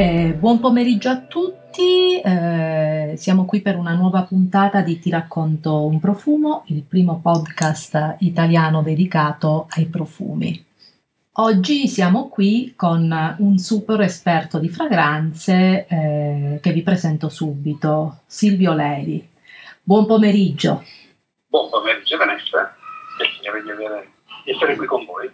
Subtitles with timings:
[0.00, 5.84] Eh, buon pomeriggio a tutti, eh, siamo qui per una nuova puntata di Ti racconto
[5.84, 10.64] un profumo, il primo podcast italiano dedicato ai profumi.
[11.32, 18.72] Oggi siamo qui con un super esperto di fragranze eh, che vi presento subito, Silvio
[18.72, 19.28] Leri.
[19.82, 20.82] Buon pomeriggio.
[21.46, 22.74] Buon pomeriggio Vanessa,
[23.18, 23.68] piacere di,
[24.44, 25.30] di essere qui con voi.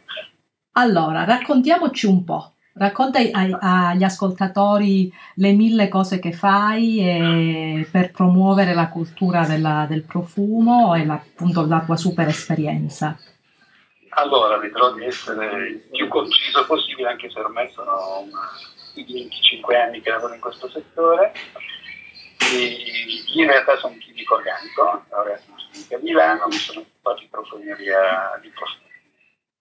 [0.73, 2.51] Allora, raccontiamoci un po'.
[2.79, 10.03] Racconta ai, agli ascoltatori le mille cose che fai per promuovere la cultura della, del
[10.03, 13.19] profumo e la, appunto la tua super esperienza.
[14.11, 18.29] Allora, vedrò di essere il più conciso possibile, anche se ormai sono
[18.93, 21.33] più di 25 anni che lavoro in questo settore.
[22.53, 22.77] E
[23.35, 28.39] in realtà sono chimico organico, laureato in chimica a Milano, mi sono occupato di profumeria
[28.43, 28.51] di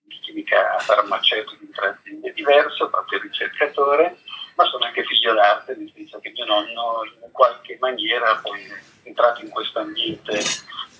[0.05, 1.99] profumo chimica farmaceutica
[2.33, 4.17] diverse, ho fatto il ricercatore,
[4.55, 9.07] ma sono anche figlio d'arte, nel senso che mio nonno in qualche maniera poi è
[9.07, 10.39] entrato in questo ambiente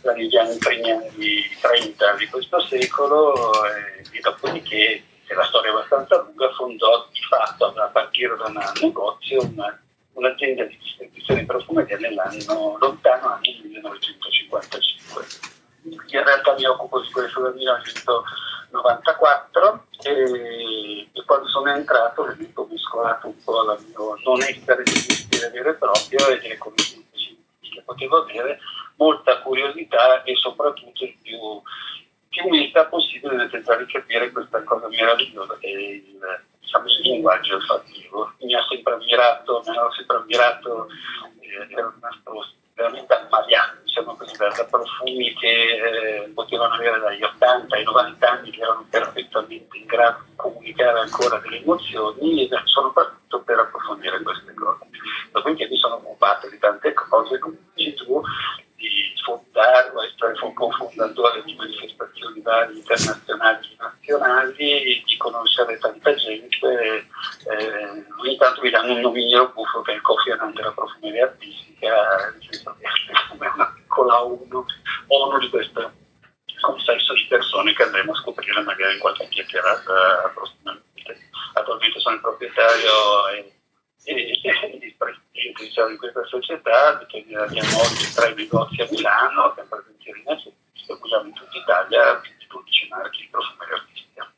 [0.04, 5.74] negli anni, primi anni 30 di questo secolo e, e dopodiché, e la storia è
[5.74, 9.82] abbastanza lunga, fondò di fatto a partire da un negozio una,
[10.14, 15.54] un'azienda di distribuzione di profumeria nell'anno lontano anno 1955.
[15.86, 22.68] In realtà mi occupo di questo dal 1955 94 e, e quando sono entrato ho
[22.70, 27.04] mescolato un po' la mia non essere di stile vero e proprio e delle conoscenze
[27.60, 28.60] che potevo avere,
[28.98, 31.38] molta curiosità e soprattutto il più,
[32.30, 36.20] più umiltà possibile nel tentare di capire questa cosa meravigliosa che è il,
[36.60, 38.34] diciamo, il linguaggio olfattivo.
[38.40, 40.88] Mi ha sempre ammirato, mi ha sempre ammirato,
[41.40, 42.32] eh, ero rimasto
[42.76, 48.52] veramente ammaliato diciamo così, da, profumi che eh, potevano avere dagli 80 ai 90 anni
[48.52, 54.22] che erano perfettamente in grado di comunicare ancora delle emozioni e sono partito per approfondire
[54.22, 54.86] queste cose.
[55.32, 58.22] Dopodiché mi sono occupato di tante cose, come dici tu,
[58.90, 66.14] di sfruttare o essere un cofondatore di manifestazioni varie internazionali e nazionali, di conoscere tanta
[66.16, 67.08] gente.
[67.48, 70.02] Eh, ogni tanto mi danno un nomignolo buffo che è il
[70.34, 74.66] Annan della profumeria artistica, nel senso che è una piccola ONU,
[75.08, 75.92] ONU di questo
[76.62, 80.84] consesso di persone che andremo a scoprire magari in qualche chiacchierata prossimamente.
[81.54, 83.55] Attualmente sono il proprietario e,
[84.06, 89.52] e, e il presidente diciamo, di questa società, che abbiamo oggi tre negozi a Milano,
[89.52, 90.24] abbiamo presenti in
[90.74, 94.32] distribuiamo in tutta Italia 12 marchi di profumeria artistica.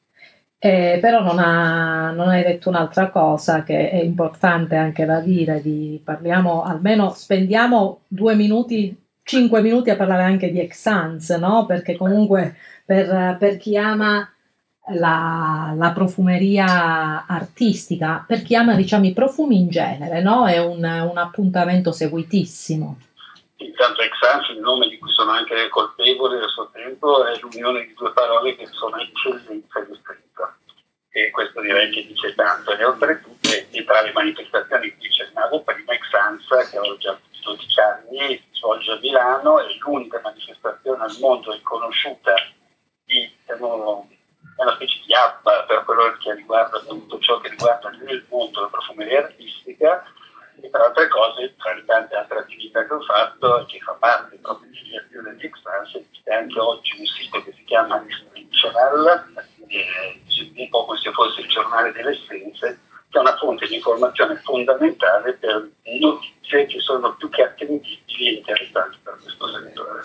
[0.60, 5.62] Eh, però non, ha, non, hai detto un'altra cosa che è importante anche da dire,
[5.62, 11.66] di, parliamo almeno, spendiamo due minuti 5 minuti a parlare anche di Exans, no?
[11.66, 14.32] Perché comunque per, per chi ama
[14.90, 20.48] la, la, profumeria artistica, per chi ama diciamo, i profumi in genere, no?
[20.48, 22.98] È un, un appuntamento seguitissimo.
[23.58, 27.94] Intanto Exans, il nome di cui sono anche colpevole del suo tempo, è l'unione di
[27.96, 30.54] due parole che sono eccellenza e distretto.
[31.10, 32.78] E questo direi che dice tanto.
[32.78, 38.38] E oltretutto, e tra le manifestazioni che accennavo prima, Exans, che avevo già 12 anni,
[38.38, 42.34] si svolge a Milano, è l'unica manifestazione al mondo riconosciuta
[43.06, 44.07] di, diciamo,
[44.68, 48.68] una specie di app per quello che riguarda tutto ciò che riguarda nel mondo la
[48.68, 50.04] profumeria artistica
[50.60, 54.38] e tra altre cose, tra le tante altre attività che ho fatto, che fa parte
[54.38, 59.24] proprio di azione di Express, esiste anche oggi un sito che si chiama Extensional,
[60.58, 62.80] un po' come se fosse il giornale delle essenze,
[63.10, 68.34] che è una fonte di informazione fondamentale per notizie che sono più che attendibili e
[68.38, 70.02] interessanti per questo settore.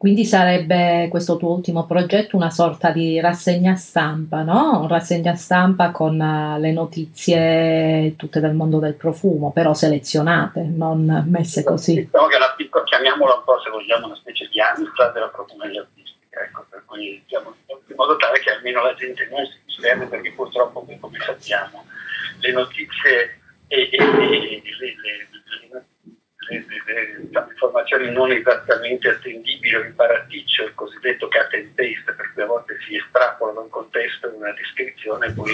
[0.00, 4.86] Quindi sarebbe questo tuo ultimo progetto una sorta di rassegna stampa, no?
[4.88, 11.62] Rassegna stampa con uh, le notizie tutte del mondo del profumo, però selezionate, non messe
[11.64, 11.96] così.
[11.96, 15.82] Diciamo che una piccola, chiamiamola un po' se vogliamo una specie di Amstrad della profumeria
[15.82, 20.06] artistica, ecco, per cui diciamo, in modo tale che almeno la gente non si disperde
[20.06, 21.84] perché purtroppo come sappiamo
[22.40, 23.38] le notizie
[23.68, 24.60] e, e, e le, le,
[27.96, 32.46] le, informazioni non esattamente attendibili o imparaticcio, il cosiddetto cut and paste, per cui a
[32.46, 35.52] volte si estrapola da un contesto una descrizione e poi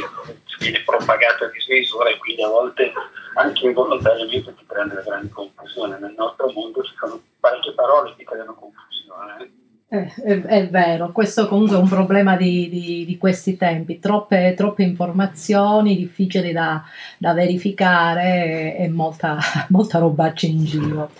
[0.58, 2.92] viene propagata a dismisura e quindi a volte
[3.34, 5.98] anche involontariamente ti prende la grande confusione.
[5.98, 9.54] Nel nostro mondo ci sono parecchie parole che creano confusione.
[9.88, 14.52] Eh, è, è, vero, questo comunque è un problema di, di, di questi tempi, troppe,
[14.56, 16.82] troppe, informazioni difficili da,
[17.18, 19.38] da verificare e, e molta,
[19.70, 21.10] molta robaccia in giro.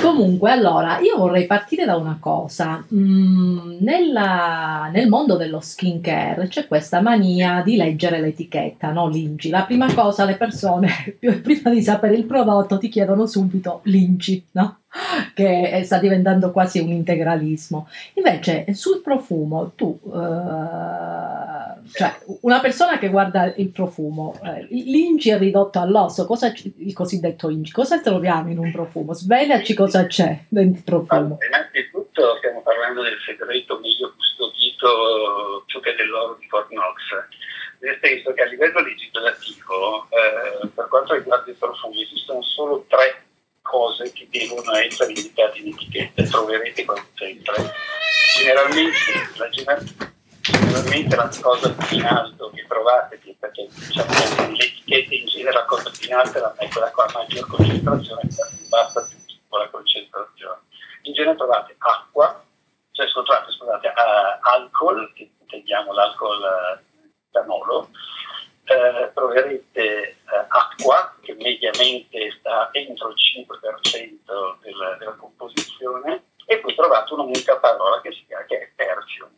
[0.00, 2.84] Comunque, allora, io vorrei partire da una cosa.
[2.94, 9.08] Mm, nella- nel mondo dello skincare c'è questa mania di leggere l'etichetta, no?
[9.08, 9.50] L'INCI.
[9.50, 10.88] La prima cosa, le persone,
[11.42, 14.81] prima di sapere il prodotto, ti chiedono subito l'INCI, no?
[15.34, 17.88] Che sta diventando quasi un integralismo.
[18.14, 25.38] Invece, sul profumo, tu, eh, cioè, una persona che guarda il profumo, eh, l'INCI è
[25.38, 29.14] ridotto all'osso, cosa, il cosiddetto INCI, cosa troviamo in un profumo?
[29.14, 31.38] Svelaci cosa c'è dentro il profumo.
[31.46, 37.00] Innanzitutto stiamo parlando del segreto meglio custodito più che dell'oro di Fort Knox,
[37.80, 43.31] nel senso che a livello legislativo, eh, per quanto riguarda i profumi, esistono solo tre
[43.72, 47.72] cose che devono essere indicate in etichetta, troverete quasi sempre.
[48.36, 48.98] Generalmente
[49.38, 49.48] la,
[50.42, 55.64] generalmente la cosa più in alto che trovate, perché diciamo che l'etichetta in genere la
[55.64, 58.28] cosa più in alto è quella con la maggior concentrazione,
[58.68, 60.60] quella più più piccola concentrazione.
[61.02, 62.44] In genere trovate acqua,
[62.92, 67.88] cioè trovate scusate, uh, alcol, che intendiamo l'alcol uh, etanolo,
[68.64, 70.16] eh, troverete eh,
[70.48, 73.16] acqua che mediamente sta entro il
[73.46, 79.30] 5% della, della composizione e poi trovate un'unica parola che, si chiama, che è persium.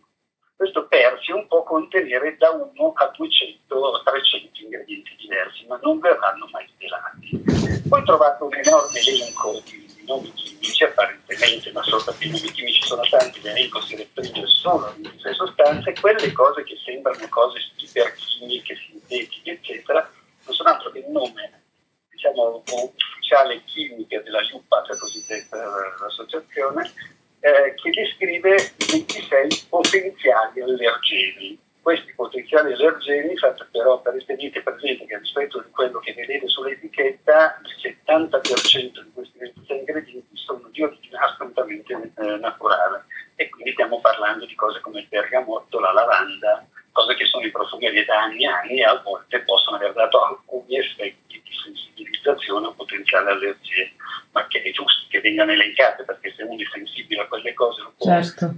[0.57, 6.49] Questo persium può contenere da 1 a 200 o 300 ingredienti diversi, ma non verranno
[6.51, 7.89] mai svelati.
[7.89, 13.03] Poi trovate un enorme elenco di, nomi chimici, apparentemente, ma sotto i nomi chimici sono
[13.09, 19.51] tanti, l'elenco si restringe solo a queste sostanze, quelle cose che sembrano cose iperchimiche, sintetiche,
[19.51, 20.11] eccetera,
[20.45, 21.63] non sono altro che il nome,
[22.11, 25.57] diciamo, ufficiale chimica della LUPAC, cosiddetta
[26.01, 26.93] l'associazione,
[27.41, 31.59] eh, che descrive 26 potenziali allergeni.
[31.85, 37.61] Questi potenziali allergeni, fate però per tenete presente che rispetto a quello che vedete sull'etichetta,
[37.63, 43.05] il 70% di questi 26 ingredienti sono di origine assolutamente eh, naturale.
[43.35, 47.51] E quindi stiamo parlando di cose come il bergamotto, la lavanda, cose che sono in
[47.51, 52.69] profumeria da anni e anni e a volte possono aver dato alcuni effetti di sensibilizzazione
[52.69, 53.93] o potenziale allergie,
[54.31, 57.83] ma che è giusto che vengano elencate perché se uno è sensibile a quelle cose
[57.83, 58.55] non può certo.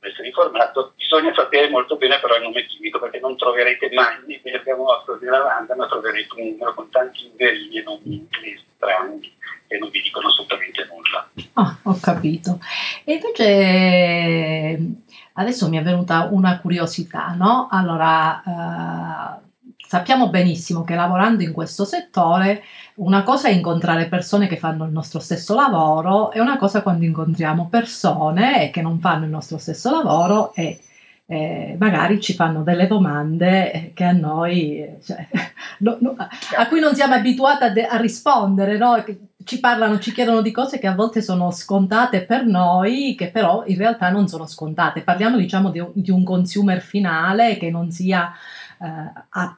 [0.00, 0.94] essere informato.
[0.96, 5.28] Bisogna sapere molto bene però il nome chimico perché non troverete mai né bergamotto né
[5.28, 9.36] lavanda, ma troverete un numero con tanti inverini e nomi inglesi strani
[9.66, 11.28] che non vi dicono assolutamente nulla.
[11.52, 12.58] Ah, ho capito.
[13.04, 15.06] E invece
[15.38, 17.68] adesso mi è venuta una curiosità, no?
[17.70, 19.46] Allora, eh,
[19.86, 22.62] sappiamo benissimo che lavorando in questo settore
[22.96, 27.04] una cosa è incontrare persone che fanno il nostro stesso lavoro e una cosa quando
[27.04, 30.80] incontriamo persone che non fanno il nostro stesso lavoro e
[31.30, 35.28] eh, magari ci fanno delle domande che a noi, cioè,
[35.80, 39.02] no, no, a cui non siamo abituati a, de- a rispondere, no?
[39.48, 43.64] Ci parlano, ci chiedono di cose che a volte sono scontate per noi, che però
[43.66, 45.00] in realtà non sono scontate.
[45.00, 48.30] Parliamo diciamo di di un consumer finale che non sia
[48.78, 49.56] eh,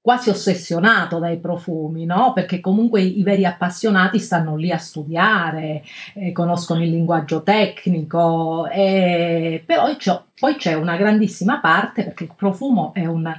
[0.00, 2.32] quasi ossessionato dai profumi, no?
[2.32, 5.82] Perché comunque i veri appassionati stanno lì a studiare,
[6.14, 12.32] eh, conoscono il linguaggio tecnico, eh, però c'è, poi c'è una grandissima parte, perché il
[12.34, 13.30] profumo è un,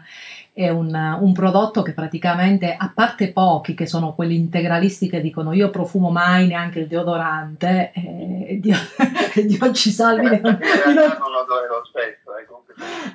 [0.59, 5.53] è un, un, prodotto che praticamente, a parte pochi che sono quelli integralisti che dicono
[5.53, 8.75] io profumo mai neanche il deodorante, eh, Dio,
[9.45, 10.41] Dio ci salvi.
[10.41, 12.35] non, non odore lo stesso,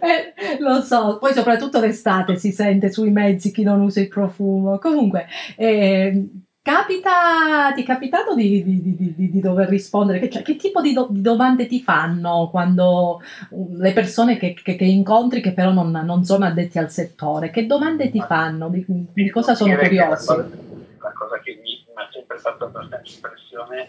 [0.01, 4.09] eh, eh, lo so, poi soprattutto d'estate si sente sui mezzi chi non usa il
[4.09, 4.79] profumo.
[4.79, 6.27] Comunque, eh,
[6.65, 10.19] capita, ti è capitato di, di, di, di dover rispondere?
[10.19, 14.85] Che, cioè, che tipo di, do, domande ti fanno quando le persone che, che, che
[14.85, 17.51] incontri che però non, non, sono addetti al settore?
[17.51, 18.71] Che domande ti fanno?
[18.71, 20.27] Di, cosa sono curiosi?
[20.27, 23.89] La cosa che mi ha sempre fatto abbastanza impressione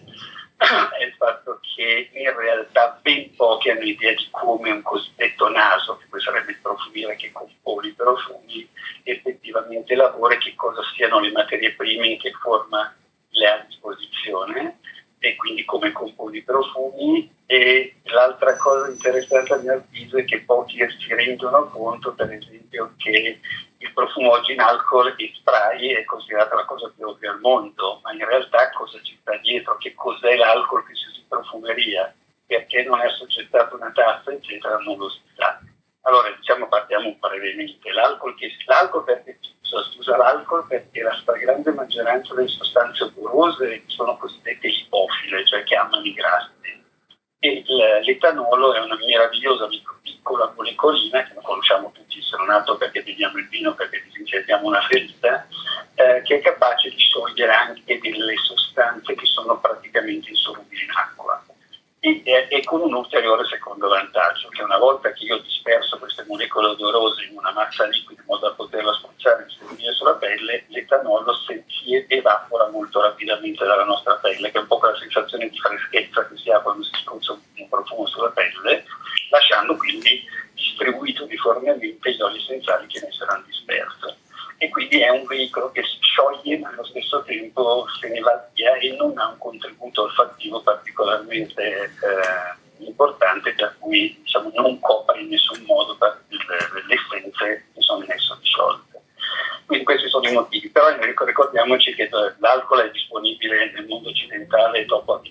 [0.57, 5.97] è il fatto che in realtà ben pochi hanno idea di come un cosiddetto naso,
[5.97, 8.67] che poi sarebbe il profumiere che compone i profumi,
[9.03, 12.95] effettivamente lavora e che cosa siano le materie prime, in che forma
[13.29, 14.79] le ha a disposizione
[15.27, 17.33] e quindi come compone i profumi.
[17.47, 22.93] E l'altra cosa interessante a mio avviso è che pochi si rendono conto, per esempio,
[22.97, 23.39] che
[23.77, 27.99] il profumo oggi in alcol e spray è considerata la cosa più ovvia al mondo,
[28.03, 32.15] ma in realtà cosa ci sta dietro, che cos'è l'alcol che si usa in profumeria,
[32.45, 35.59] perché non è assoggettato una tazza, eccetera, non lo si sa.
[36.01, 37.91] Allora, diciamo, partiamo brevemente.
[37.91, 39.54] L'alcol, che, l'alcol perché si
[39.97, 46.03] usa l'alcol perché la stragrande maggioranza delle sostanze burose sono cosiddette ipofile, cioè che amano
[46.03, 46.53] i grassi.
[47.39, 47.63] E
[48.03, 49.67] l'etanolo è una meravigliosa
[50.01, 54.81] piccola molecolina che conosciamo tutti se non altro perché beviamo il vino, perché disinfettiamo una
[54.81, 55.47] ferita,
[55.95, 60.75] eh, che è capace di sciogliere anche delle sostanze che sono praticamente insolubili
[62.75, 67.23] con un ulteriore secondo vantaggio, che una volta che io ho disperso queste molecole odorose
[67.23, 72.67] in una massa liquida modo da poterla spruzzare e distribuire sulla pelle, l'etanolo si evapora
[72.69, 76.49] molto rapidamente dalla nostra pelle, che è un po' quella sensazione di freschezza che si
[76.51, 78.85] ha quando si spruzza un profumo sulla pelle,
[79.29, 84.23] lasciando quindi distribuito uniformemente gli oli essenziali che ne saranno dispersi.
[84.57, 88.47] E quindi è un veicolo che si scioglie ma allo stesso tempo se ne va
[88.53, 95.19] via e non ha un contributo olfattivo particolarmente eh, importante per cui diciamo, non copre
[95.19, 96.37] in nessun modo le,
[96.87, 99.01] le essenze che sono in esso disciolte.
[99.65, 105.15] Quindi questi sono i motivi, però ricordiamoci che l'alcol è disponibile nel mondo occidentale dopo
[105.15, 105.21] a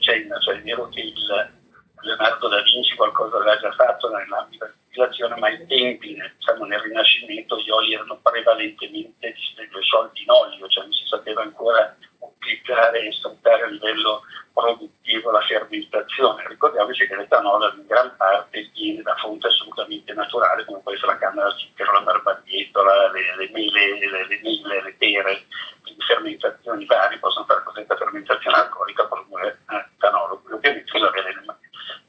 [0.64, 1.52] vicenda, cioè è vero che il
[2.00, 6.80] Leonardo da Vinci qualcosa aveva già fatto nell'ambito della civilizzazione, ma ai tempi, diciamo, nel
[6.80, 9.34] Rinascimento, gli oli erano prevalentemente
[9.80, 15.40] sciolti in olio, cioè non si sapeva ancora utilizzare e sfruttare a livello produttivo la
[15.40, 16.46] fermentazione.
[16.46, 21.18] Ricordiamoci che l'etanolo in gran parte viene da fonte assolutamente naturale, come può essere la
[21.18, 25.44] canna da zucchero, la barbabietola, le, le mele, le, le, mele, le pere,
[25.82, 30.42] quindi fermentazioni varie possono fare cosiddetta fermentazione alcolica, produrre eh, etanolo.
[30.50, 31.34] Ovviamente bisogna avere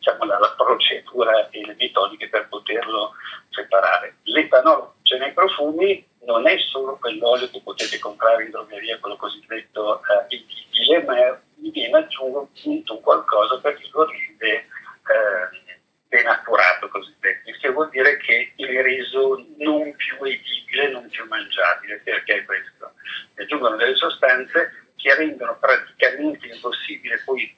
[0.06, 3.14] diciamo, la, la, procedura e le metodiche per poterlo
[3.50, 4.18] separare.
[4.24, 10.02] L'etanolo c'è nei profumi, non è solo quell'olio che potete comprare in drogheria, quello cosiddetto
[10.02, 17.70] eh, edibile, ma gli viene aggiunto qualcosa perché lo rende eh, denaturato cosiddetto, il che
[17.70, 22.02] vuol dire che viene reso non più edibile, non più mangiabile.
[22.04, 22.94] Perché è questo?
[23.36, 27.56] Gli aggiungono delle sostanze che rendono praticamente impossibile poi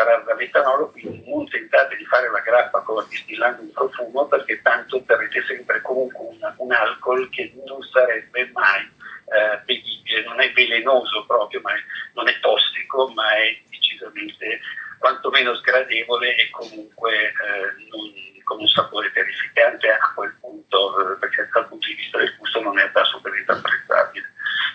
[0.00, 4.96] separare dall'etanolo, quindi non tentate di fare la grappa con distillando un profumo perché tanto
[4.96, 11.24] otterrete sempre comunque un, un, alcol che non sarebbe mai eh, bevibile, non è velenoso
[11.26, 11.78] proprio, ma è,
[12.14, 14.60] non è tossico, ma è decisamente
[14.98, 18.12] quantomeno sgradevole e comunque eh, non,
[18.44, 22.60] con un sapore terrificante a quel punto, eh, perché dal punto di vista del gusto
[22.60, 24.28] non è assolutamente apprezzabile.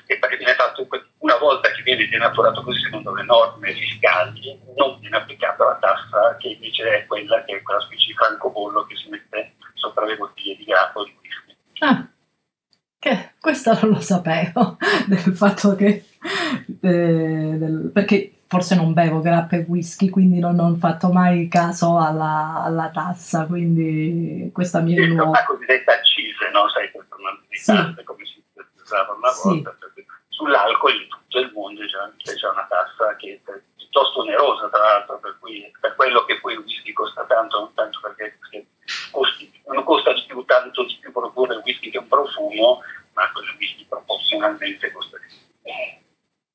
[0.08, 0.88] E perché viene fatto
[1.26, 6.38] una volta che viene denaturato così secondo le norme fiscali non viene applicata la tassa
[6.38, 10.18] che invece è quella che è quella specie di francobollo che si mette sopra le
[10.18, 11.56] bottiglie di grappa o di whisky.
[11.80, 12.08] Ah,
[13.00, 14.78] che questo non lo sapevo
[15.08, 16.06] del fatto che
[16.82, 21.98] eh, del, perché forse non bevo grappa e whisky, quindi non, ho fatto mai caso
[21.98, 25.40] alla, alla tassa, quindi questa mi è nuova.
[25.40, 26.70] La cosiddetta accise, no?
[26.70, 28.04] Sai, questo non sì.
[28.04, 28.44] come si
[28.82, 29.76] usava una volta.
[29.80, 29.84] Sì
[30.36, 33.42] sull'alcol in tutto il mondo c'è, c'è una tassa che
[33.96, 37.74] piuttosto onerosa tra l'altro, per, cui, per quello che poi il whisky costa tanto, non
[37.74, 38.68] tanto perché, perché
[39.10, 42.82] costi, non costa di più, tanto di più produrre il whisky che un profumo,
[43.14, 45.44] ma quel whisky proporzionalmente costa di più.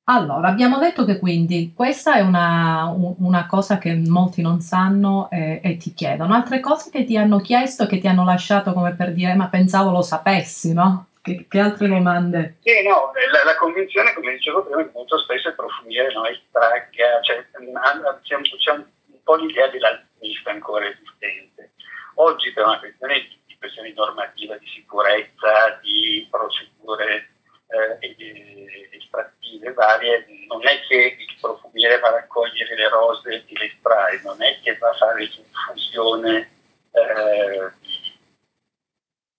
[0.03, 5.61] Allora, abbiamo detto che quindi questa è una, una cosa che molti non sanno e,
[5.63, 6.33] e, ti chiedono.
[6.33, 9.89] Altre cose che ti hanno chiesto, che ti hanno lasciato come per dire, ma pensavo
[9.89, 11.07] lo sapessi, no?
[11.21, 12.57] Che, che, altre domande?
[12.61, 16.25] Sì, no, la, la, convinzione, come dicevo prima, è che molto spesso il profumiere no,
[16.25, 18.85] estragga, cioè, c'è, un,
[19.23, 21.73] po' l'idea dell'alpinista ancora esistente.
[22.15, 27.29] Oggi per una questione di, di questioni normativa, di sicurezza, di procedure
[27.67, 33.65] eh, estrattive varie, non è che il profumiere va a raccogliere le rose e le
[33.65, 36.51] estrae, non è che va a fare l'infusione
[36.91, 38.19] eh, di,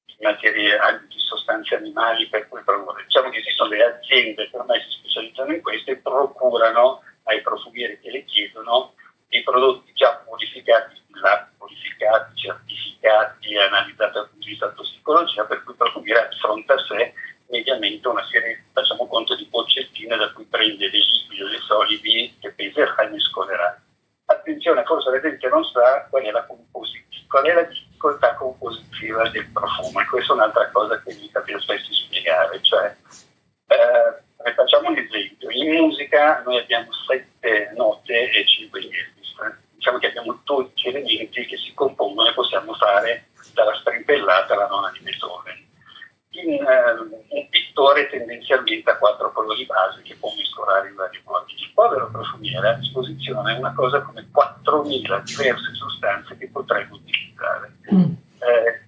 [0.06, 0.78] di materie
[1.32, 3.04] sostanze animali per cui produrre.
[3.04, 7.98] Diciamo che esistono delle aziende che ormai si specializzano in questo e procurano ai profumieri
[8.00, 8.94] che le chiedono
[9.28, 11.00] dei prodotti già purificati,
[11.56, 16.36] purificati, certificati, analizzati dal punto di vista della tossicologia, per cui il profumiere ha di
[16.36, 17.14] fronte a sé
[17.48, 22.36] mediamente una serie, facciamo conto, di boccettine da cui prende dei liquidi o dei solidi
[22.40, 23.80] che peserà e mescolerà.
[24.26, 29.28] Attenzione, forse la gente non sa qual è la composizione, qual è la difficoltà compositiva
[29.28, 32.94] del profumo e questa è un'altra cosa che mi capita spesso spiegare, cioè
[33.66, 39.34] eh, facciamo un esempio, in musica noi abbiamo sette note e cinque diesis,
[39.74, 44.90] diciamo che abbiamo 12 elementi che si compongono e possiamo fare dalla strimpellata alla nona
[44.92, 45.70] di Beethoven.
[46.34, 51.52] In, uh, un pittore tendenzialmente ha quattro colori base che può mescolare in vari modi.
[51.58, 57.72] Il povero profumiere ha a disposizione una cosa come 4.000 diverse sostanze che potrebbe utilizzare.
[57.92, 58.12] Mm.
[58.38, 58.82] Eh,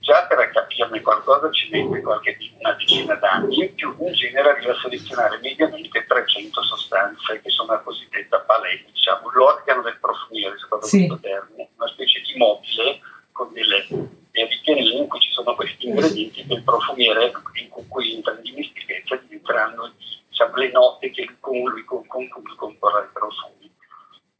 [0.00, 4.72] già per capirne qualcosa ci mette qualche, una decina d'anni, in più in genere arriva
[4.72, 10.86] a selezionare mediamente 300 sostanze che sono la cosiddetta palette, diciamo l'organo del profumiere, secondo
[10.86, 11.06] sì.
[11.06, 13.00] questo termine, una specie di mobile
[13.32, 18.14] con delle, dei ripianini in cui ci sono questi ingredienti che il profumiere in cui
[18.14, 19.92] entra in dimestichezza diventeranno
[20.28, 23.70] diciamo, le note che con lui, con, con cui comporrà i profumi.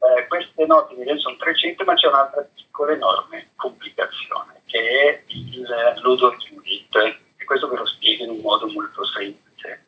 [0.01, 5.23] Eh, queste note sono 300 semplicemente, ma c'è un'altra piccola enorme complicazione che è
[6.13, 6.95] il, l'odor unit,
[7.37, 9.85] e questo ve lo spiego in un modo molto semplice.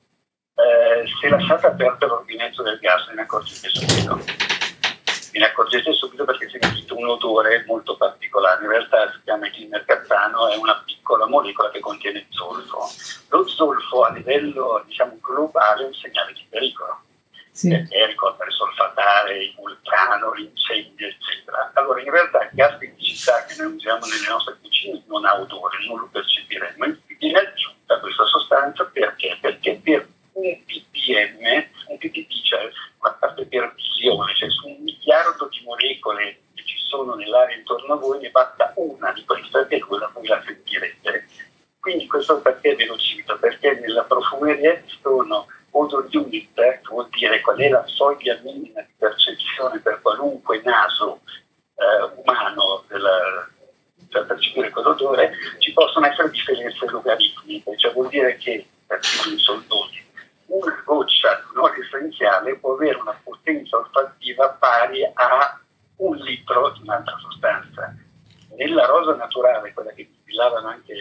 [0.55, 4.15] Eh, se lasciate aperto l'ordinetto del gas ve ne accorgete subito.
[4.15, 8.63] Ve ne accorgete subito perché si sentite un odore molto particolare.
[8.63, 12.89] In realtà si chiama il mercatano, è una piccola molecola che contiene zolfo.
[13.29, 17.01] Lo zolfo a livello diciamo, globale è un segnale di pericolo
[17.53, 17.71] sì.
[17.71, 21.71] Ericol per solfatare il vulcano, l'incendio, eccetera.
[21.75, 25.39] Allora, in realtà il gas di città che noi usiamo nelle nostre cucine non ha
[25.39, 26.97] odore, non lo percepiremo.
[27.19, 29.37] Viene aggiunta questa sostanza perché?
[29.39, 35.47] Perché per un ppm, un ppm, cioè una parte per visione, cioè su un miliardo
[35.47, 39.79] di molecole che ci sono nell'aria intorno a voi, ne basta una di queste e
[39.79, 41.27] quella voi la sentirete.
[41.79, 43.37] Quindi questo perché ve lo cito?
[43.37, 48.81] Perché nella profumeria ci sono odor unit, che vuol dire qual è la soglia minima
[48.81, 51.21] di percezione per qualunque naso
[51.75, 53.47] eh, umano della,
[54.09, 60.01] per percepire quell'odore, ci possono essere differenze logaritmiche, cioè vuol dire che, per i soldoni,
[60.47, 65.59] una goccia di un olio essenziale può avere una potenza olfattiva pari a
[65.97, 67.95] un litro di un'altra sostanza.
[68.55, 70.93] Nella rosa naturale, quella che distillavano anche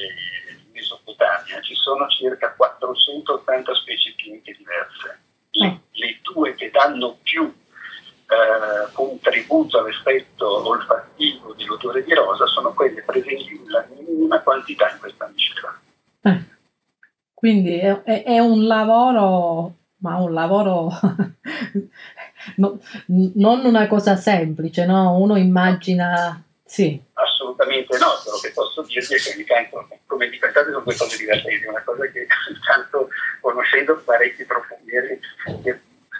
[0.72, 5.20] Mesopotamia ci sono circa 480 specie chimiche diverse.
[5.50, 5.76] Le, mm.
[5.92, 13.52] le due che danno più eh, contributo all'effetto olfattivo dell'odore di rosa sono quelle presenti
[13.52, 15.80] in minima quantità in questa miscela.
[16.22, 16.42] Eh.
[17.34, 20.88] Quindi è, è, è, un lavoro, ma un lavoro
[22.56, 22.78] no,
[23.34, 25.16] non una cosa semplice, no?
[25.16, 27.00] Uno immagina, sì.
[27.14, 31.16] Assolutamente no, quello che posso dirvi è che ogni tanto come diventate sono due cose
[31.16, 33.08] divertenti, una cosa che intanto
[33.40, 35.20] conoscendo parecchi profondieri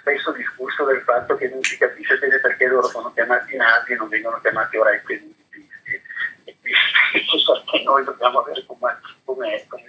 [0.03, 3.95] spesso discusso del fatto che non si capisce bene perché loro sono chiamati nasi e
[3.95, 6.01] non vengono chiamati orecchie musicisti
[6.43, 9.83] e quindi noi dobbiamo avere come, come, come,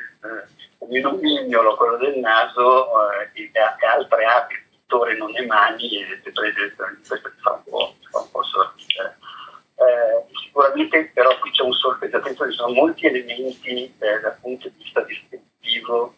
[0.79, 4.55] come un mignolo quello del naso eh, e, e altre api,
[4.95, 9.19] pittore non le mani e questo fa un po', fa un po sorridere.
[9.77, 14.83] Eh, sicuramente però qui c'è un solfeggiamento, ci sono molti elementi eh, dal punto di
[14.83, 16.15] vista descrittivo,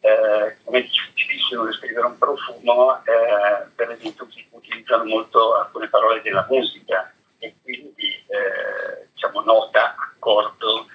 [0.00, 6.22] eh, come è difficilissimo descrivere un profumo, eh, per esempio si utilizzano molto alcune parole
[6.22, 10.86] della musica e quindi eh, diciamo nota, accordo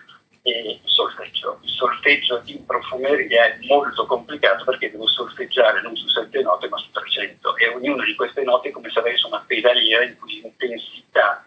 [0.48, 1.58] e solfeggio.
[1.64, 6.78] Il solfeggio in profumeria è molto complicato perché devo solfeggiare non su sette note ma
[6.78, 10.42] su 300 e ognuna di queste note è come se avesse una pedaliera in cui
[10.42, 11.44] l'intensità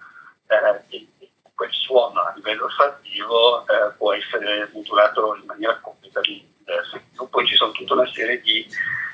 [0.49, 1.09] eh, di
[1.55, 7.01] quel suono a livello olfattivo eh, può essere modulato in maniera completamente diversa.
[7.31, 8.67] Poi ci sono tutta una serie di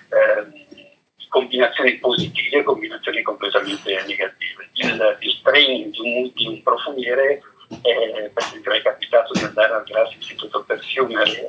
[0.08, 0.64] eh,
[1.28, 4.70] combinazioni positive e combinazioni completamente negative.
[4.72, 7.42] Il, il training di un, di un profumiere,
[7.82, 11.46] eh, per esempio, è capitato di andare al Grass Institute of Perfumery eh,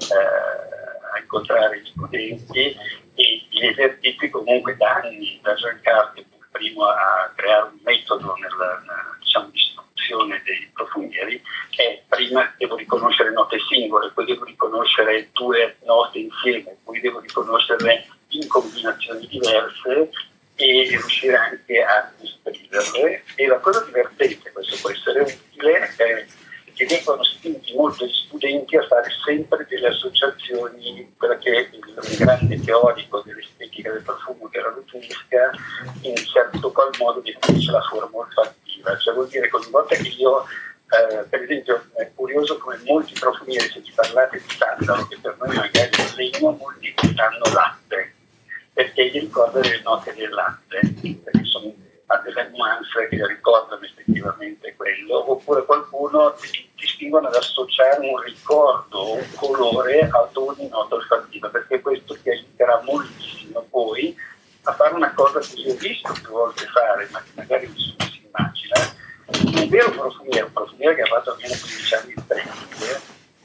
[1.13, 2.77] a incontrare gli studenti
[3.15, 8.51] e gli esercizi comunque da anni, da Jean Carter, primo a creare un metodo nel,
[9.19, 11.41] diciamo, di selezione dei profumieri
[11.75, 18.05] è prima devo riconoscere note singole, poi devo riconoscere due note insieme, poi devo riconoscerle
[18.29, 20.09] in combinazioni diverse
[20.55, 23.23] e riuscire anche a descriverle.
[23.35, 26.25] E la cosa divertente, questo può essere utile, è
[26.75, 32.59] che vengono spinti molti studenti a fare sempre delle associazioni, quella che è il grande
[32.59, 35.51] teorico dell'estetica del profumo che era Lutusca,
[36.01, 36.17] in
[36.99, 41.41] modo definisce la forma olfattiva, cioè vuol dire che ogni volta che io eh, per
[41.41, 45.89] esempio è curioso come molti profumieri, se ci parlate di sandalo, che per noi magari
[45.89, 48.13] è legno, molti danno latte,
[48.73, 51.73] perché gli ricorda le note del latte, perché sono
[52.07, 58.21] ha delle nuance che ricordano effettivamente quello, oppure qualcuno ti, ti spingono ad associare un
[58.21, 64.15] ricordo o un colore ad ogni nota olfattiva, perché questo ti aiuterà moltissimo poi
[64.63, 68.09] a fare una cosa che io ho visto più volte fare, ma che magari nessuno
[68.09, 68.93] si immagina.
[69.61, 73.01] Un vero profumiere, un profumiere che ha fatto almeno 15 anni di training,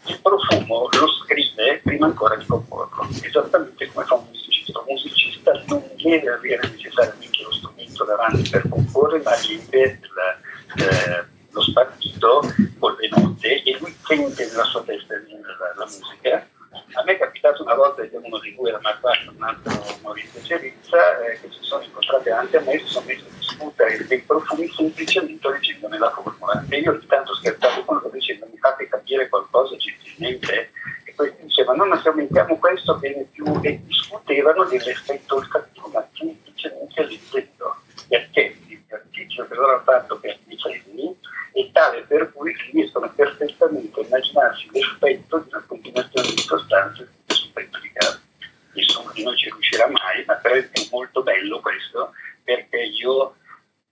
[0.06, 4.78] il profumo lo scrive prima ancora di comporlo, esattamente come fa un musicista.
[4.78, 10.00] Un musicista non deve avere necessariamente lo strumento davanti per comporre, ma vive
[10.76, 12.40] eh, lo spartito
[12.78, 16.48] con le note e lui sente nella sua testa la, la musica.
[16.94, 20.42] A me è capitato una volta, di uno di cui era Marquardo, un altro Maurizio
[20.42, 24.06] Cerizza, eh, che si sono incontrati davanti a me e si sono messi a discutere
[24.06, 26.64] dei profumi semplicemente leggendone la formula.
[26.68, 30.70] E io ogni tanto scherzavo con loro dicendo mi fate capire qualcosa gentilmente
[31.04, 37.04] e questi dicevano no, se aumentiamo questo viene più e discutevano dell'effetto olfattivo ma semplicemente
[37.04, 37.76] leggendo
[38.08, 40.90] perché l'esercizio che loro hanno fatto per decenni
[46.58, 48.20] stanze sul petto di casa.
[48.72, 52.12] Nessuno di noi ci riuscirà mai, ma è molto bello questo
[52.44, 53.34] perché io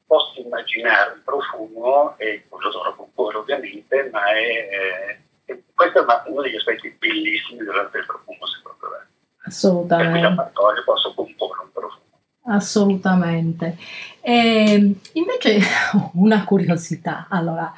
[0.06, 6.42] posso immaginare un profumo e con l'odore compone ovviamente, ma è, eh, questo è uno
[6.42, 9.06] degli aspetti bellissimi del profumo secondo me.
[9.44, 10.34] Assolutamente.
[10.34, 12.04] Per posso comporre un profumo.
[12.46, 13.76] Assolutamente.
[14.20, 15.60] E invece
[16.14, 17.72] una curiosità, allora,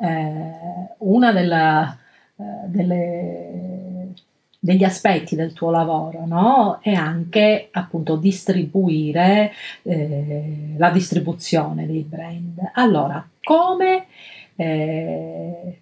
[0.00, 1.97] eh, una della,
[2.78, 4.12] delle,
[4.58, 6.78] degli aspetti del tuo lavoro no?
[6.80, 12.70] è anche appunto distribuire eh, la distribuzione dei brand.
[12.74, 14.06] Allora, come,
[14.54, 15.80] eh,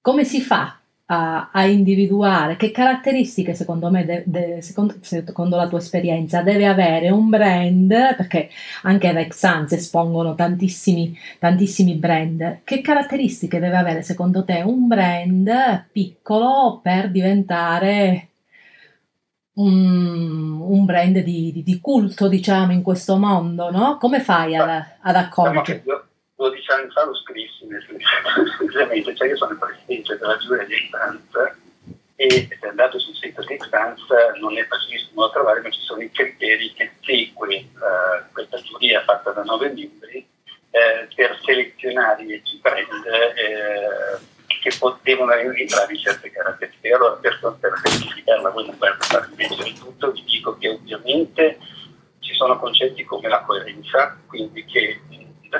[0.00, 5.68] come si fa a, a, individuare che caratteristiche secondo me, de, de, secondo, secondo, la
[5.68, 8.48] tua esperienza, deve avere un brand, perché
[8.82, 15.88] anche ad Exans espongono tantissimi, tantissimi brand, che caratteristiche deve avere secondo te un brand
[15.92, 18.28] piccolo per diventare
[19.54, 23.98] un, un brand di, di, di, culto, diciamo, in questo mondo, no?
[23.98, 24.68] Come fai ad,
[25.00, 25.82] ad accorgere?
[25.82, 26.12] Diciamo
[26.44, 27.64] 12 anni fa lo scrissi
[28.58, 31.56] semplicemente, cioè io sono il presidente della giuria di Extans
[32.16, 34.02] e se andate sul sito di Extans
[34.40, 37.68] non è facilissimo da trovare, ma ci sono i criteri che segue eh,
[38.32, 40.26] questa giuria fatta da nove membri
[40.70, 44.70] eh, per selezionare i brand eh, che
[45.02, 46.94] devono entrare in certe caratteristiche.
[46.94, 51.58] Allora per, per semplificarla voi non fare invece di tutto, vi dico che ovviamente
[52.20, 55.00] ci sono concetti come la coerenza, quindi che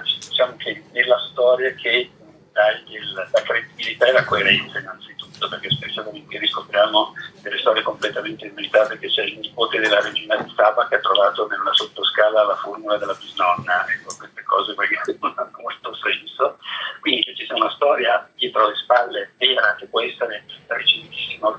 [0.01, 2.11] diciamo che nella storia che
[2.53, 7.83] dai il, la credibilità e la coerenza innanzitutto, perché spesso e volentieri scopriamo delle storie
[7.83, 12.45] completamente inventate che c'è il nipote della regina di Saba che ha trovato nella sottoscala
[12.45, 16.59] la formula della bisnonna, ecco, queste cose magari non hanno molto senso.
[17.01, 21.51] Quindi ci sia una storia dietro le spalle vera che può essere recentissima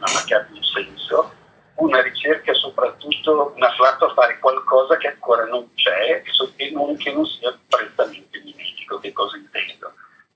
[0.00, 1.32] ma che abbia un senso,
[1.80, 6.22] una ricerca soprattutto, un afflatto a fare qualcosa che ancora non c'è
[6.56, 9.92] e non, che non sia prettamente mimetico, che cosa intendo?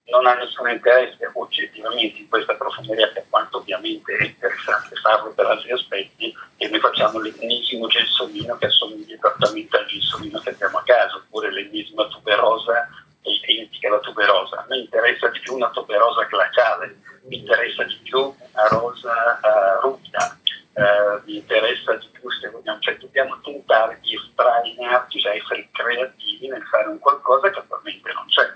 [0.07, 5.47] Non ha nessun interesse oggettivamente in questa profumeria, per quanto ovviamente è interessante farlo per
[5.47, 10.83] altri aspetti, e noi facciamo l'ennesimo gelsomino che assomiglia esattamente al gelsomino che abbiamo a
[10.85, 12.89] casa, oppure l'ennesima tuberosa
[13.23, 14.57] è identica alla tuberosa.
[14.57, 19.81] A me interessa di più una tuberosa glaciale, mi interessa di più una rosa uh,
[19.81, 20.39] ruvida,
[20.75, 26.49] eh, mi interessa di più se vogliamo, cioè dobbiamo tentare di estraniarci, cioè essere creativi
[26.49, 28.53] nel fare un qualcosa che attualmente non c'è.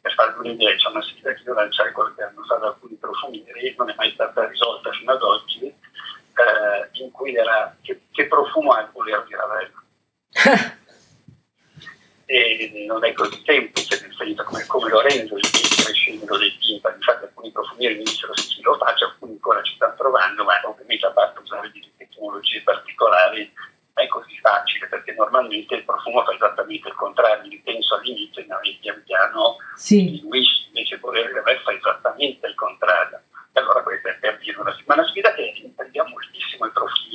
[0.00, 3.74] Per farvi un'idea, c'è una sfida che io lanciai qualche anno fa da alcuni profumieri,
[3.76, 8.72] non è mai stata risolta fino ad oggi, eh, in cui era che, che profumo
[8.72, 9.82] ha il voler di Ravello.
[12.30, 15.48] e non è così semplice, senso come, come lo rendo il
[15.82, 19.74] crescendo dei timpani, infatti alcuni profumieri mi dicevano sì, sì lo faccio, alcuni ancora ci
[19.76, 23.50] stanno provando, ma ovviamente a parte usare delle tecnologie particolari
[23.94, 28.42] non è così facile perché normalmente il profumo fa esattamente il contrario, li penso all'inizio
[28.42, 30.20] e poi pian piano sì.
[30.20, 33.22] invece volere che fa esattamente il contrario.
[33.52, 36.70] E allora questa è per dire una sfida, ma una sfida che intendiamo moltissimo i
[36.72, 37.07] profumieri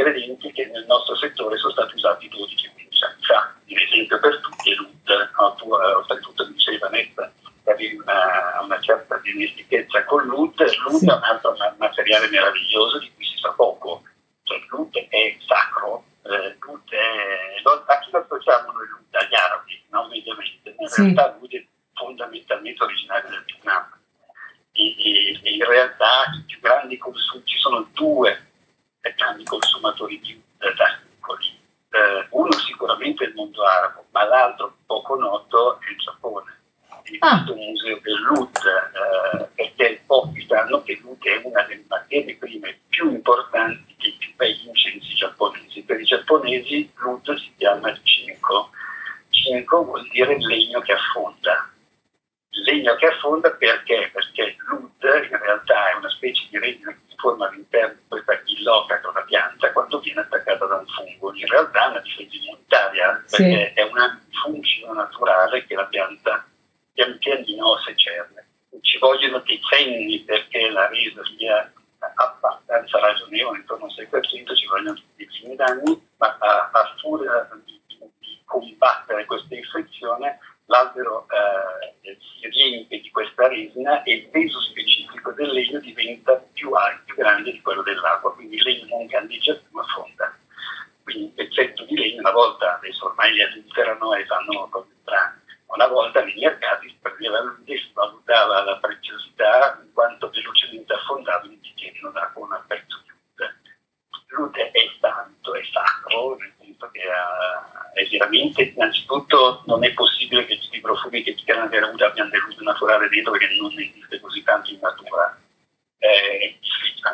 [0.00, 2.69] ingredienti che nel nostro settore sono stati usati 12
[97.80, 102.62] prendeva l'ude si valutava la preziosità in quanto velocemente affondava in un bicchierino d'acqua un
[102.66, 103.60] pezzo di luce.
[104.28, 110.46] L'ude è tanto, è sacro, nel senso che uh, è veramente, innanzitutto non è possibile
[110.46, 114.20] che tutti i profumi che dichiarano di avuto abbiano deluso naturale dentro perché non esiste
[114.20, 115.38] così tanto in natura.
[115.98, 116.58] Eh,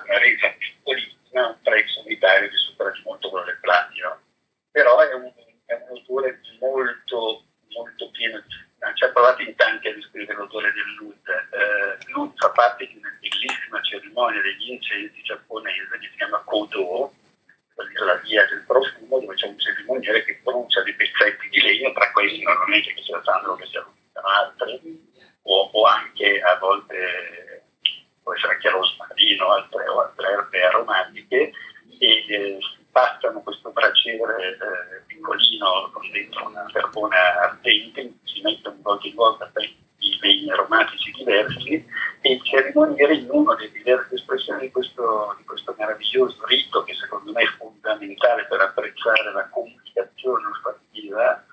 [0.04, 4.20] è resa piccolissima un prezzo unitario che supera di molto quello del platino,
[4.70, 5.32] però è un
[5.90, 8.54] odore molto, molto pieno di
[8.94, 11.26] ci ha provato in tanti a descrivere l'odore del Lud.
[11.26, 15.22] Eh, Lud fa parte di una bellissima cerimonia degli incensi
[15.76, 17.12] giapponese che si chiama Kodo,
[17.74, 21.60] vuol dire la via del profumo, dove c'è un cerimoniere che brucia dei pezzetti di
[21.60, 25.12] legno, tra questi normalmente che si alzano che si allungano altri,
[25.42, 27.64] o, o, anche a volte
[28.22, 31.52] può essere anche rosmarino altre, o altre erbe aromatiche,
[31.98, 32.58] e eh,
[32.90, 39.14] passano questo braciere eh, piccolino con dentro una carbone ardente, si mettono di volta in
[39.14, 39.50] volta
[39.98, 41.86] i legni aromatici diversi
[42.20, 46.94] e il cerimoniere in una delle diverse espressioni di questo, di questo meraviglioso rito che
[46.94, 51.44] secondo me è fondamentale per apprezzare la comunicazione olfattiva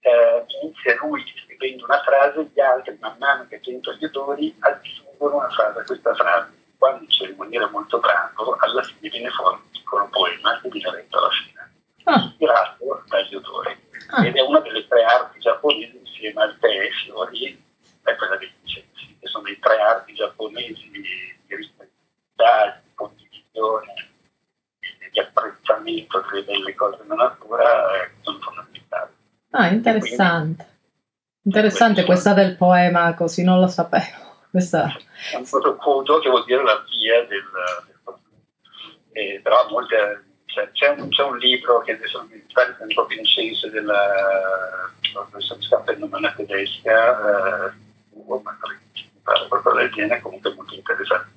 [0.00, 5.36] eh, inizia lui scrivendo una frase, gli altri man mano che sentono gli odori aggiungono
[5.36, 6.60] una frase a questa frase.
[6.76, 10.90] Quando il cerimoniere è molto bravo, alla fine viene fuori un piccolo poema che viene
[10.90, 12.24] letto alla fine, ah.
[12.28, 13.78] ispirato dagli odori.
[14.08, 14.26] Ah.
[14.26, 17.62] Ed è una delle tre arti giapponesi insieme al tè e ai fiori
[18.02, 21.02] è quella dei incensi, che sono i tre arti giapponesi di,
[21.46, 24.10] di rispettività, di condivisione,
[25.10, 29.12] di apprezzamento delle belle cose della natura, eh, sono fondamentali.
[29.52, 30.66] Ah, interessante.
[31.42, 34.30] Interessante questa del poema, così non lo sapevo.
[34.50, 34.92] Questa...
[35.32, 37.42] È un protocollo che vuol dire la via del,
[37.86, 38.14] del
[39.12, 43.26] eh, però molte, cioè, c'è, un, c'è, un, libro che adesso mi ricordo proprio in
[43.26, 47.72] senso della professoressa scappa il nome tedesca eh,
[49.48, 51.30] qualcosa del genere, comunque molto interessante.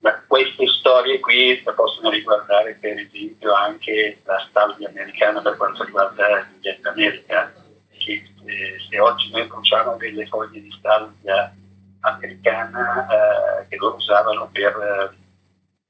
[0.00, 6.46] Ma queste storie qui possono riguardare per esempio anche la stalvia americana per quanto riguarda
[6.50, 7.52] l'Indian America,
[7.98, 8.12] che
[8.44, 11.52] eh, se oggi noi bruciamo delle foglie di stalvia
[12.00, 15.16] americana eh, che loro usavano per eh,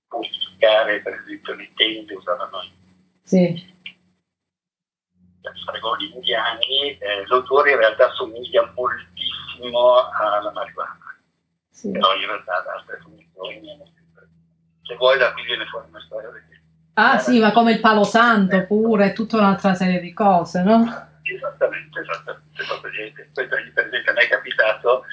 [0.08, 2.62] purificare per esempio le tende, usavano
[3.22, 3.76] sì.
[5.40, 10.96] stregoni indiani, eh, l'odore in realtà somiglia moltissimo alla marijuana.
[11.70, 11.90] Sì.
[11.90, 13.60] Però in realtà da altre funzioni
[14.88, 16.56] se vuoi da qui viene fuori una storia perché
[16.94, 20.80] Ah sì, ma come il palo santo pure, tutta un'altra serie di cose, no?
[21.22, 22.50] Esattamente, esattamente.
[22.56, 25.04] Questo per esempio a me è capitato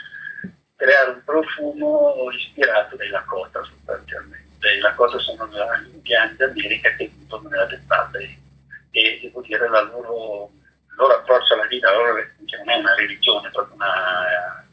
[0.76, 4.68] creare un profumo ispirato dai Lakota sostanzialmente.
[4.68, 10.50] I Lakota sono gli indiani d'America che vivono nella dettata e, devo dire la loro
[10.90, 14.65] il loro approccio alla vita, loro, che non è una religione, è proprio una,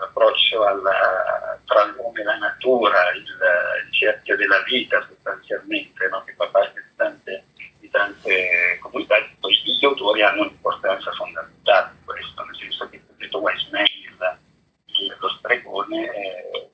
[0.00, 6.22] l'approccio alla, tra l'uomo e la natura, il, il cerchio della vita sostanzialmente, no?
[6.24, 7.44] che fa parte di tante,
[7.78, 13.02] di tante comunità, poi gli autori hanno un'importanza fondamentale in questo, nel senso che il
[13.16, 16.70] detto Wise Man, il, lo stregone, eh,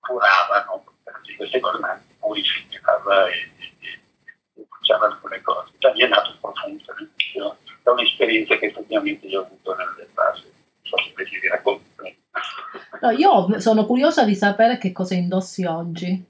[0.00, 0.84] curavano
[1.36, 4.00] queste cose, ma purificava e, e,
[4.56, 5.72] e bruciava alcune cose.
[5.78, 10.08] Da lì è nato un profondo servizio da un'esperienza che effettivamente io ho avuto nelle
[10.12, 10.44] fasi.
[10.44, 11.82] Non so se ti racconto.
[13.02, 16.24] No, io sono curiosa di sapere che cosa indossi oggi.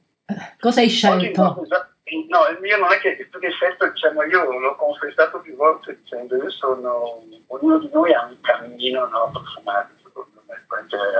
[0.58, 1.60] Cosa hai scelto?
[1.60, 4.76] Oggi, no, il mio non è che tu che hai scelto, diciamo, io io l'ho
[4.76, 10.42] confessato più volte dicendo io sono, ognuno di noi ha un cammino no, profumato, secondo
[10.46, 10.64] me,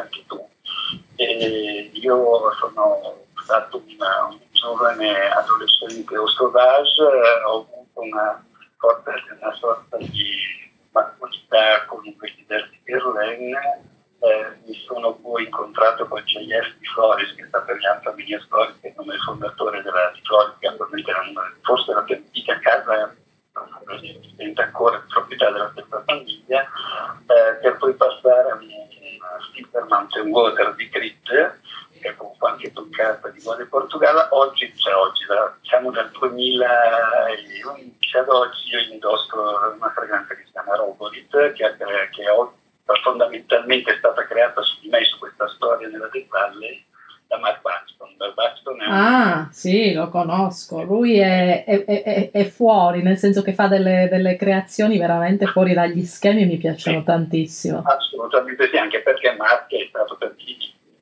[0.00, 0.42] anche tu.
[1.16, 7.02] E io sono stato una, un giovane adolescente o sauvage,
[7.46, 8.42] ho avuto una
[8.78, 13.90] sorta, una sorta di maturità con l'Università di Berlino
[14.22, 16.78] eh, mi sono poi incontrato con J.F.
[16.78, 20.20] Di Flores, che sta per la famiglia storica, che è il nome fondatore della Di
[20.22, 23.16] Flores, che attualmente è una, forse la più antica casa
[24.00, 30.72] diventa ancora proprietà della stessa famiglia, eh, per poi passare a una Silver Mountain Water
[30.76, 31.58] di Crit,
[32.00, 34.28] che è comunque anche toccata di Buone Portogallo.
[34.30, 39.34] Oggi, cioè oggi, da, siamo dal 2011 ad oggi, io indosso
[39.76, 41.76] una fragranza che si chiama Robolit, che,
[42.10, 42.60] che oggi
[43.02, 46.84] fondamentalmente è stata creata su di me, su questa storia nella Death Valley,
[47.26, 48.16] da Mark Buxton.
[48.34, 50.82] Buxton è ah, sì, lo conosco.
[50.82, 55.74] Lui è, è, è, è fuori, nel senso che fa delle, delle, creazioni veramente fuori
[55.74, 57.82] dagli schemi e mi piacciono sì, tantissimo.
[57.84, 60.36] Assolutamente sì, anche perché Mark è stato per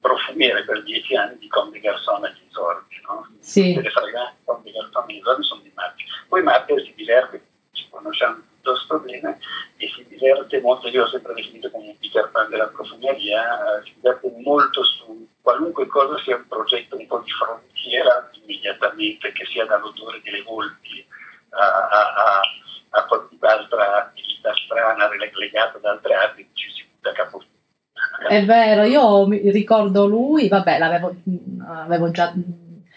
[0.00, 3.28] profumiere per dieci anni di Conde Garçon agli esordi, no?
[3.38, 3.74] Sì.
[3.74, 5.96] Le fragranze Conde Garçon agli esordi sono di Mark.
[6.28, 7.42] Poi Mark si diverte,
[7.72, 9.38] ci conosciamo piuttosto bene
[9.76, 13.84] e si diverte molto, io ho sempre definito come un Peter Pan della profumeria, eh,
[13.84, 15.19] si diverte molto su
[15.50, 21.04] qualunque cosa sia un progetto un po' di frontiera immediatamente, che sia dall'odore delle volpi
[21.50, 22.40] a, a,
[22.90, 27.42] a, qualunque altra attività strana legata ad altre arti, ci si butta capo.
[28.28, 31.14] È vero, io ricordo lui, vabbè, l'avevo
[31.66, 32.32] avevo già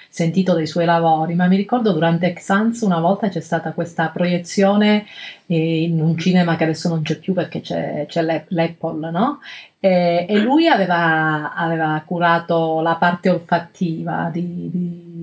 [0.09, 5.05] sentito dei suoi lavori, ma mi ricordo durante Exans una volta c'è stata questa proiezione
[5.47, 9.39] eh, in un cinema che adesso non c'è più perché c'è, c'è l'Apple, no?
[9.85, 15.13] E, e lui aveva, aveva, curato la parte olfattiva di, di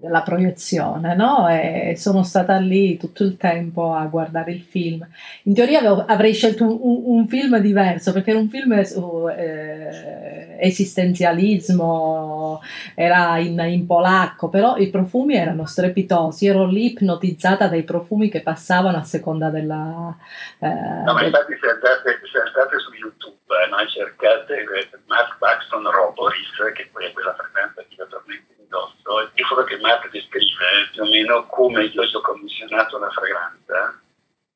[0.00, 1.48] della proiezione, no?
[1.48, 5.04] E sono stata lì tutto il tempo a guardare il film.
[5.44, 10.56] In teoria avevo, avrei scelto un, un, film diverso perché era un film su eh,
[10.60, 12.62] esistenzialismo,
[12.94, 16.46] era in, in, polacco, però i profumi erano strepitosi.
[16.46, 20.16] Ero lì ipnotizzata dai profumi che passavano a seconda della.
[20.60, 23.37] Eh, no, ma infatti se andate, se andate su YouTube, eh,
[23.68, 29.30] no, cercate eh, Mark Baxton Roboris, che poi è quella fragranza che attualmente addosso e
[29.34, 34.00] dicono che Matt descrive più o meno come io gli ho commissionato la fragranza.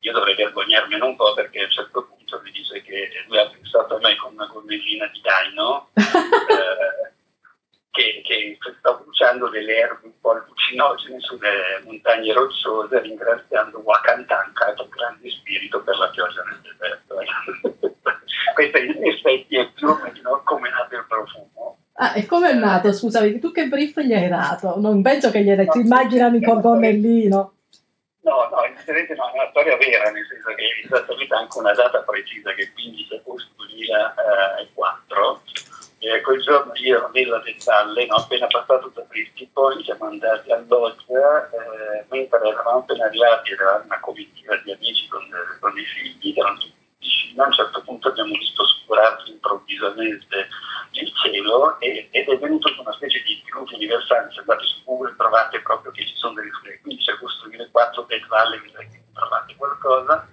[0.00, 3.48] Io dovrei vergognarmene un po' perché a un certo punto mi dice che lui ha
[3.48, 7.11] pensato a me con una gonnellina di daino eh,
[7.92, 14.88] che, che sta bruciando delle erbe un po' allucinogene sulle montagne rocciose ringraziando Wakantanka, il
[14.88, 17.16] grande spirito per la pioggia nel deserto.
[18.54, 21.78] Questo in effetti è più o meno come nato il profumo.
[21.94, 22.92] Ah, e come è nato?
[22.92, 24.78] Scusami, tu che brief gli hai dato?
[24.78, 27.54] Non penso che gli hai detto, no, immaginami col gonnellino.
[28.22, 31.72] No, no, inizialmente no, è una storia vera, nel senso che è esattamente anche una
[31.72, 35.41] data precisa, che è 15 agosto 2004.
[36.12, 39.02] E quel giorno io nella Dettalle, no, appena passato da
[39.52, 45.06] Point, siamo andati a Loggia, eh, mentre eravamo appena arrivati, era una comitiva di amici
[45.08, 45.22] con,
[45.60, 50.48] con i figli, erano tutti vicino, a un certo punto abbiamo visto scurarsi improvvisamente
[50.92, 55.14] il cielo e, ed è venuto una specie di diluvio universale, se andate su Google
[55.16, 58.60] trovate proprio che ci sono delle riflessioni, quindi c'è questo 2004 Dead Valley,
[59.12, 60.28] trovate qualcosa.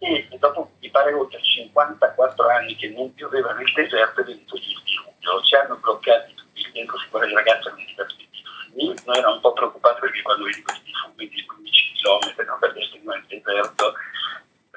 [0.00, 4.62] E dopo mi pare oltre 54 anni che non pioveva nel deserto è venuto il
[4.84, 8.28] diluvio, ci hanno bloccati tutti il tempo, sicuro le ragazze non divertiti
[8.78, 12.72] noi eravamo un po' preoccupati perché quando vedi questi fumi di 15 km no, per
[12.74, 13.94] destinare il deserto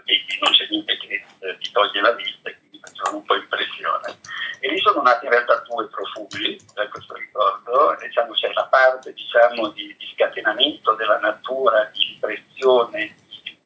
[0.06, 1.24] e non c'è niente che
[1.60, 4.18] ti toglie la vista e quindi facevano un po' impressione.
[4.60, 9.14] E lì sono nati in realtà due profumi, da questo ricordo, diciamo, c'è la parte
[9.14, 13.58] diciamo, di, di, scatenamento della natura, di impressione, di,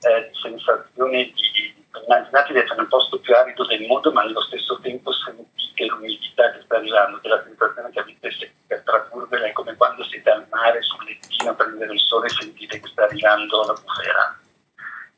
[0.00, 1.84] eh, di sensazione di...
[2.06, 6.52] Immaginate di essere nel posto più arido del mondo, ma allo stesso tempo sentite l'umidità
[6.52, 8.28] che sta arrivando, della sensazione che avete
[8.66, 12.30] per tradurvela è come quando siete al mare sul lettino a prendere il sole e
[12.30, 14.38] sentite che sta arrivando la bufera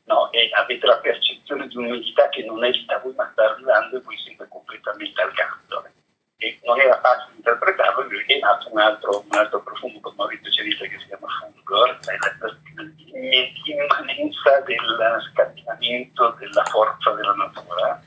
[0.05, 0.31] no?
[0.31, 4.01] e avete la percezione di un'umidità che non è da voi ma sta arrivando e
[4.01, 5.87] voi siete completamente al caldo.
[6.41, 10.49] E non era facile interpretarlo perché è nato un altro, un altro profumo con Maurizio
[10.51, 11.99] Cerita che si chiama Fulgor,
[13.65, 18.01] l'immanenza del scatenamento della forza della natura.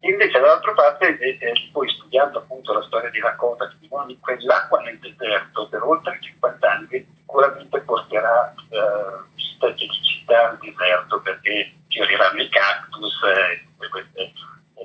[0.00, 4.18] Invece dall'altra parte, eh, eh, poi studiando appunto la storia di Lakota, che dicono di
[4.18, 12.40] quell'acqua nel deserto per oltre 50 anni sicuramente porterà eh, strategicità al deserto perché fioriranno
[12.40, 14.32] i cactus e tutte queste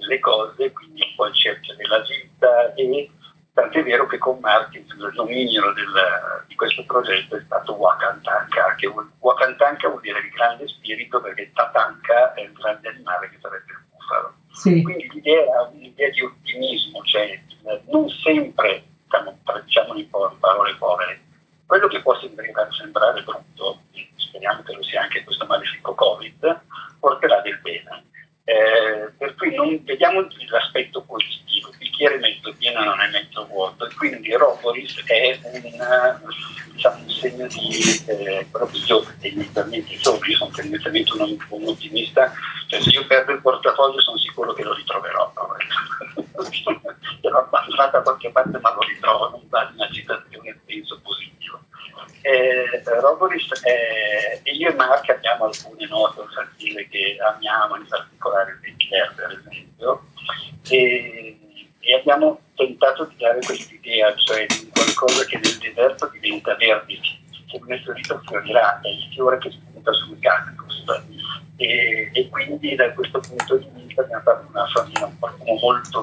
[0.07, 3.09] le cose, quindi un po' il cerchio della vita e
[3.53, 8.87] tant'è vero che con Martins il dominio del, di questo progetto è stato Wakantanka, che
[8.87, 13.71] vuol, Wakantanka vuol dire il grande spirito perché Tatanka è il grande animale che sarebbe
[13.71, 14.33] il bufalo.
[14.51, 14.81] Sì.
[14.81, 17.41] Quindi l'idea, un'idea di ottimismo, cioè
[17.87, 21.21] non sempre, diciamo, diciamo in parole povere,
[21.65, 23.81] quello che può sembrare, sembrare brutto,
[24.15, 26.61] speriamo che lo sia anche questo malefico Covid,
[26.99, 28.03] porterà del bene.
[28.47, 33.87] Eh, per cui non vediamo l'aspetto positivo, il bicchiere mezzo pieno non è mezzo vuoto,
[33.87, 35.61] e quindi Roboris è un,
[36.73, 40.51] diciamo, un segno di eh, proprio tendenzialmente sopra, io sono
[41.25, 42.31] tendenzialmente un, ottimista,
[42.67, 45.31] cioè se io perdo il portafoglio sono sicuro che lo ritroverò.
[47.21, 51.59] L'ho abbandonato da qualche parte ma lo ritrovo, non vale una citazione penso positiva.
[52.21, 57.85] Eh, Roboris è, e io e Mark abbiamo alcune note olfattive che amiamo, in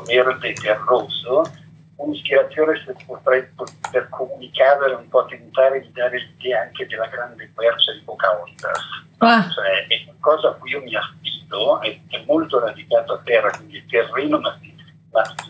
[0.02, 1.42] verde e terroso
[2.02, 3.46] un'ispirazione potrei,
[3.90, 8.80] per comunicare un po' tentare di dare l'idea anche della grande quercia di Pocahontas.
[9.18, 9.48] Ah.
[9.48, 13.78] Cioè, è qualcosa a cui io mi affido, è, è molto radicato a terra, quindi
[13.78, 14.74] è terreno, ma si,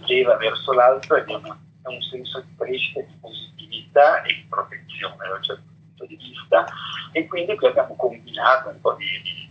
[0.06, 4.46] leva verso l'alto ed è, una, è, un senso di crescita, di positività e di
[4.48, 6.66] protezione da un certo punto di vista.
[7.12, 9.41] E quindi qui abbiamo combinato un po' di, di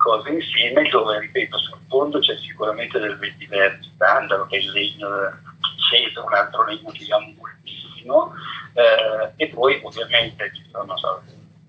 [0.00, 5.08] cose insieme dove, ripeto, sul fondo c'è sicuramente del vetiver standard, che è il legno
[5.08, 8.32] aceto, un altro legno che amo moltissimo,
[8.72, 11.22] eh, e poi ovviamente ci sono so,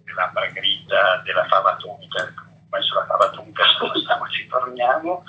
[0.05, 5.23] dell'ambra grigia, della fava tonca, ormai sulla fava tonca spostiamo ci torniamo,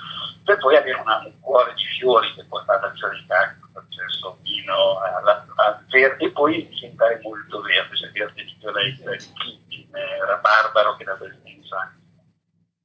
[0.45, 5.85] per poi avere una, un cuore di fiori che porta dal cerità, dal sommino al
[5.89, 11.15] verde, e poi diventare molto verde, cioè verde di violetta, di chitine, rabarbaro che dà
[11.15, 12.02] del senso anche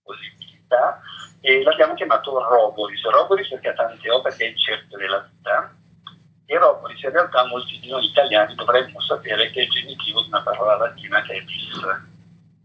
[0.09, 1.01] possibilità
[1.41, 3.03] e l'abbiamo chiamato Roboris.
[3.05, 5.73] Roboris perché ha tante opere che è il cerchio della vita
[6.51, 10.43] Eropolis in realtà molti di noi italiani dovremmo sapere che è il genitivo di una
[10.43, 11.79] parola latina che è bis.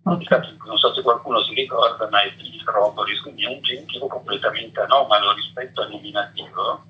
[0.05, 0.57] Okay.
[0.65, 4.79] Non so se qualcuno si ricorda, ma è bis robolis, quindi è un genitivo completamente
[4.79, 6.83] anomalo rispetto al nominativo,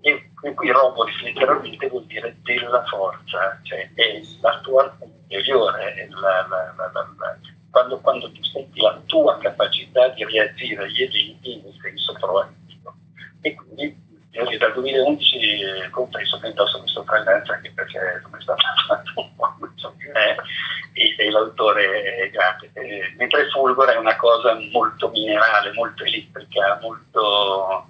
[0.00, 6.08] e, e qui robolis letteralmente vuol dire della forza, cioè è la tua interiore, è
[6.08, 7.38] la, la, la,
[7.70, 12.94] quando, quando tu senti la tua capacità di reagire agli eventi in senso proattivo.
[13.40, 14.08] E quindi
[14.58, 19.68] dal 2011 compreso che indosso questa fragranza anche perché come è stato fatto un po'
[19.74, 20.36] so più è
[20.92, 27.89] e, l'autore è grande e, mentre Fulgor è una cosa molto minerale molto elettrica molto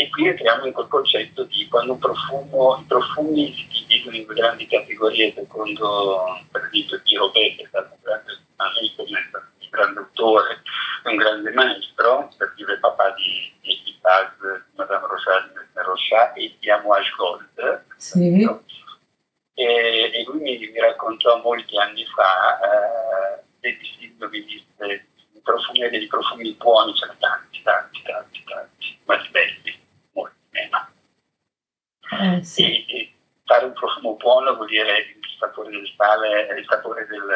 [0.00, 4.24] e qui entriamo in quel concetto di quando un profumo i profumi si dividono in
[4.24, 9.68] due grandi categorie secondo per esempio di Robert che è stato un grande amico un
[9.70, 10.62] grande autore
[11.04, 14.32] un grande maestro per dire papà di, di, di Paz,
[14.74, 17.84] Madame Rochard Rochat e di Amouage Gold.
[17.96, 18.48] Sì.
[19.54, 19.64] E,
[20.14, 24.64] e, lui mi, mi, raccontò molti anni fa eh, dei distinguo di
[25.42, 29.79] profumerie di profumi buoni, ce ne tanti, tanti, tanti, tanti, ma di belli,
[30.60, 30.88] meno.
[32.10, 32.84] Eh, sì.
[32.86, 33.14] e,
[33.50, 37.26] fare un profumo buono vuol dire il sapore del sale, il sapore del,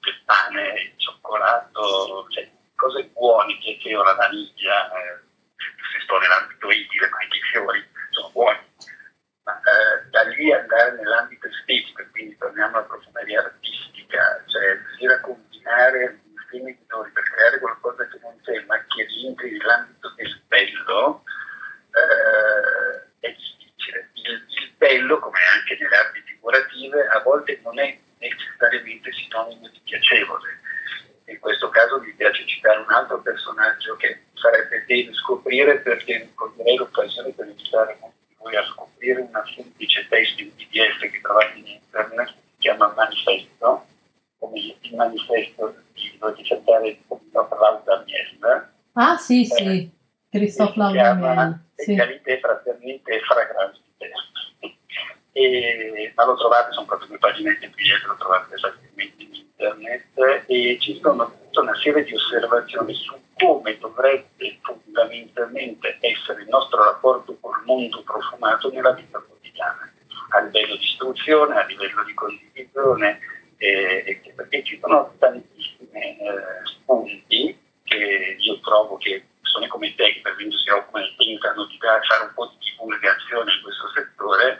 [0.00, 5.20] del pane, il cioccolato, cioè cose buone, che la vaniglia, eh,
[5.56, 8.58] se sto nell'ambito edile, ma anche i fiori sono buoni.
[9.44, 15.20] Ma eh, da lì andare nell'ambito estetico, quindi torniamo alla profumeria artistica, cioè riuscire a
[15.20, 20.42] combinare insieme i minori per creare qualcosa che non c'è, ma che rientri nell'ambito del
[20.48, 21.22] bello,
[21.94, 24.10] eh, è difficile.
[24.14, 29.80] Il, il bello, come anche nelle arti figurative, a volte non è necessariamente sinonimo di
[29.84, 30.62] piacevole
[31.26, 36.76] in questo caso mi piace citare un altro personaggio che sarebbe bene scoprire perché coglierei
[36.76, 41.58] l'occasione per invitare molti di voi a scoprire una semplice testo in PDF che trovate
[41.58, 43.86] in internet, si chiama Manifesto,
[44.38, 48.72] come il manifesto di cercare Christophe Laudamiel.
[48.92, 49.90] Ah sì, sì, eh,
[50.34, 51.60] Christophe Laudamiel.
[51.76, 51.96] Sì.
[51.96, 53.80] Fraternité e fragranza
[55.34, 60.78] e, ma lo trovate, sono proprio due paginette PDF, lo trovate facilmente in internet e
[60.80, 67.36] ci sono tutta una serie di osservazioni su come dovrebbe fondamentalmente essere il nostro rapporto
[67.40, 69.92] col mondo profumato nella vita quotidiana,
[70.30, 73.18] a livello di istruzione, a livello di condivisione,
[73.56, 76.16] eh, perché ci sono tantissimi eh,
[76.62, 79.24] spunti che io trovo che
[79.54, 83.52] persone come te, che per esempio si occupano, tentano di fare un po' di divulgazione
[83.52, 84.58] in questo settore,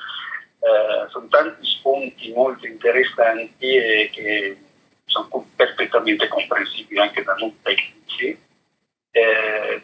[0.61, 4.59] eh, sono tanti spunti molto interessanti e che
[5.05, 8.39] sono perfettamente comprensibili anche da non tecnici.
[9.11, 9.83] Eh,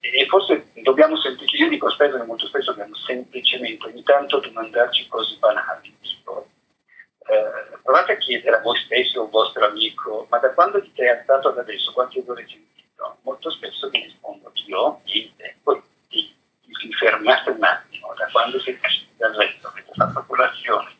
[0.00, 5.08] e forse dobbiamo semplicemente, io dico spesso che molto spesso dobbiamo semplicemente ogni tanto domandarci
[5.08, 6.48] cose banali, tipo
[7.26, 10.92] eh, provate a chiedere a voi stessi o al vostro amico, ma da quando ti
[10.94, 12.66] sei alzato ad adesso, quanti odori hai
[12.96, 13.18] sentito?
[13.22, 18.78] Molto spesso vi rispondo io, niente, poi ti, ti fermate un attimo, da quando sei
[18.82, 20.96] usciti dal letto, avete fatto colazione,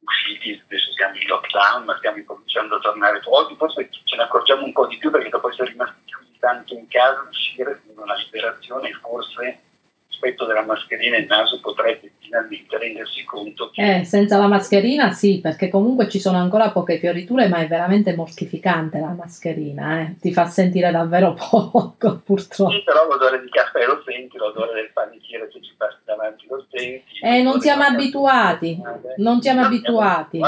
[0.00, 4.64] usciti, adesso siamo in lockdown, ma stiamo cominciando a tornare, oggi forse ce ne accorgiamo
[4.64, 8.16] un po' di più perché dopo essere rimasti chiusi tanto in casa, uscire con una
[8.16, 9.62] liberazione forse
[10.10, 14.00] rispetto della mascherina il naso potrebbe finalmente rendersi conto che...
[14.00, 18.14] Eh, senza la mascherina sì, perché comunque ci sono ancora poche fioriture, ma è veramente
[18.14, 20.16] mortificante la mascherina, eh.
[20.20, 22.72] ti fa sentire davvero poco purtroppo.
[22.72, 26.66] Sì, però l'odore di caffè lo senti, l'odore del panettiere che ci passi davanti lo
[26.70, 27.18] senti.
[27.22, 28.80] Eh, non siamo abituati,
[29.16, 30.40] non siamo abituati.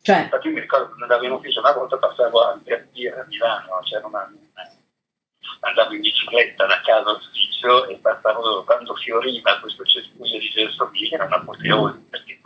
[0.00, 0.22] Cioè.
[0.22, 2.56] Infatti io mi ricordo quando andavo in ufficio una volta passavo a, a
[3.26, 4.32] Milano, c'era una
[5.60, 11.24] andavo in bicicletta da casa all'ufficio e passavo quando fioriva questo cespuglio di gelsomini era
[11.24, 12.38] un'apoteosi perché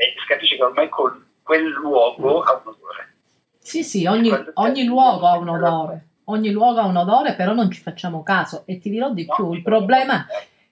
[0.00, 3.14] e si capisce che ormai con quel luogo ha un odore.
[3.58, 6.06] Sì, sì, ogni, ogni luogo ha un odore.
[6.26, 8.62] Ogni luogo ha un odore, però non ci facciamo caso.
[8.66, 10.24] E ti dirò di no, più, il problema,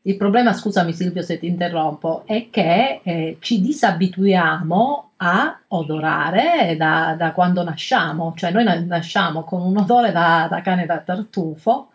[0.07, 7.17] il problema, scusami Silvio se ti interrompo, è che eh, ci disabituiamo a odorare da,
[7.19, 11.89] da, quando nasciamo, cioè noi nasciamo con un odore da, da cane da tartufo,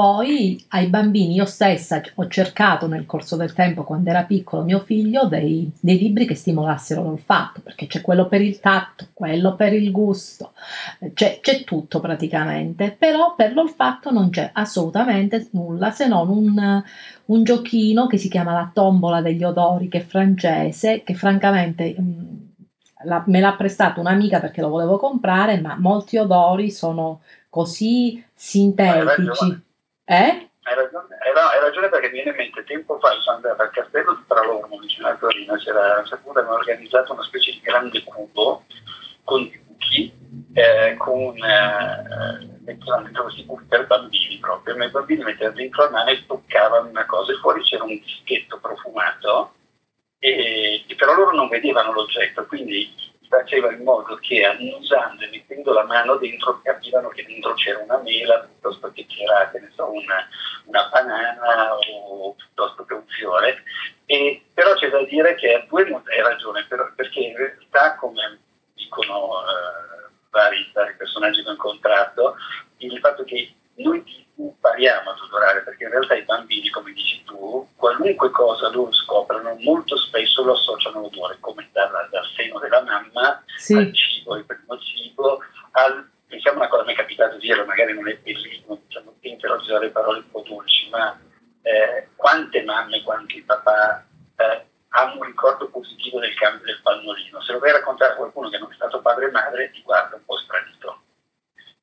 [0.00, 4.80] poi ai bambini, io stessa ho cercato nel corso del tempo, quando era piccolo mio
[4.80, 9.74] figlio, dei, dei, libri che stimolassero l'olfatto, perché c'è quello per il tatto, quello per
[9.74, 10.52] il gusto,
[11.12, 16.82] c'è, c'è tutto praticamente, però per l'olfatto non c'è assolutamente nulla se non un,
[17.26, 21.94] un giochino che si chiama la tombola degli odori, che è francese, che francamente...
[22.00, 22.38] Mm,
[23.04, 29.68] la, me l'ha prestato un'amica perché lo volevo comprare, ma molti odori sono così sintetici.
[30.10, 30.50] Eh?
[30.62, 33.70] Hai ragione, hai, hai ragione, perché mi viene in mente tempo fa sono andato al
[33.70, 38.64] castello di Pralormo vicino a Torino, c'era avevano organizzato una specie di grande cubo
[39.22, 40.12] con i buchi,
[40.54, 45.90] eh, con eh, dentro questi buchi per bambini proprio, ma i bambini mettevano dentro la
[45.90, 49.54] mano e toccavano una cosa e fuori c'era un dischetto profumato
[50.18, 52.92] e, e però loro non vedevano l'oggetto, quindi
[53.30, 57.98] faceva in modo che annusando e mettendo la mano dentro capivano che dentro c'era una
[57.98, 60.28] mela piuttosto che c'era che so, una,
[60.64, 63.62] una, banana o piuttosto che un fiore.
[64.06, 68.40] E, però c'è da dire che ha due hai ragione, però, perché in realtà come
[68.74, 72.34] dicono eh, vari, vari personaggi che ho incontrato,
[72.78, 74.02] il fatto che noi
[74.46, 79.56] impariamo ad odorare, perché in realtà i bambini, come dici tu, qualunque cosa loro scoprono,
[79.60, 83.74] molto spesso lo associano all'odore, come dal, dal seno della mamma sì.
[83.74, 85.40] al cibo, il primo cibo,
[85.72, 89.56] al, pensiamo una cosa, mi è capitato di dire, magari non è bellissimo, diciamo, tenterò
[89.56, 91.18] di usare parole un po' dolci, ma
[91.62, 94.04] eh, quante mamme, quanti papà
[94.36, 97.40] eh, hanno un ricordo positivo del cambio del pannolino.
[97.42, 100.16] Se lo vuoi raccontare a qualcuno che non è stato padre e madre, ti guarda
[100.16, 101.02] un po' stranito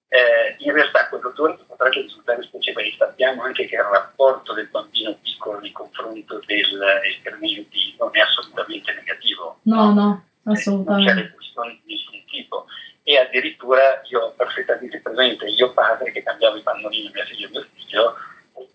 [0.10, 2.94] eh, in realtà quell'odore potrebbe risultare speciale.
[2.98, 8.94] Sappiamo anche che il rapporto del bambino piccolo nei confronti degli escrementi non è assolutamente
[8.94, 9.60] negativo.
[9.64, 11.12] No, no, assolutamente.
[11.12, 12.66] Eh, non c'è questioni di nessun tipo.
[13.04, 17.48] E addirittura io ho perfettamente presente, io padre che cambiavo i pannolini a mia figlia
[17.48, 18.16] e mio figlio,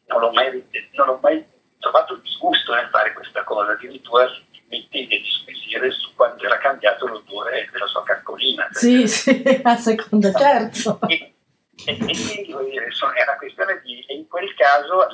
[0.06, 1.44] non l'ho mai, non l'ho mai
[1.78, 4.26] trovato disgusto nel fare questa cosa, addirittura
[4.72, 8.66] mettete di squisire su quanto era cambiato l'odore della sua carcolina.
[8.72, 10.98] Sì, sì, a seconda, certo.
[11.06, 11.34] E,
[11.84, 15.06] e, e quindi dire, è una questione di, e in quel caso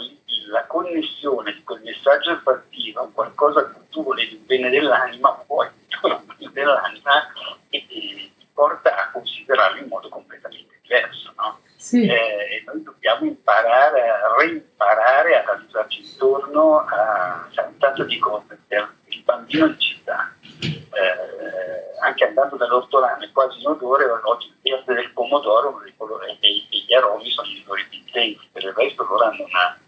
[0.51, 5.67] la connessione di quel messaggio olfattivo a qualcosa che tu volevi il bene dell'anima, vuoi
[5.67, 7.33] il bene dell'anima,
[7.69, 11.33] e ti porta a considerarlo in modo completamente diverso.
[11.37, 11.59] No?
[11.79, 12.05] Sì.
[12.09, 18.59] Eh, noi dobbiamo imparare, a reimparare ad usarci intorno a, cioè, tanto dico per
[19.07, 24.95] il bambino di città, eh, anche andando dall'ortolano è quasi in odore, oggi il verde
[24.95, 29.45] del pomodoro e gli aromi sono gli odori più intensi, per il resto loro hanno
[29.45, 29.79] una,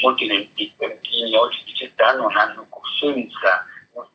[0.00, 4.08] molti bambini oggi di città non hanno coscienza, non,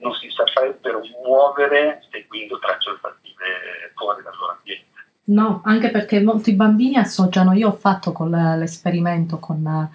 [0.00, 4.93] non si saprebbero muovere seguendo tracce olfattive fuori dal loro ambiente.
[5.26, 9.88] No, anche perché molti bambini associano, io ho fatto con l'esperimento con,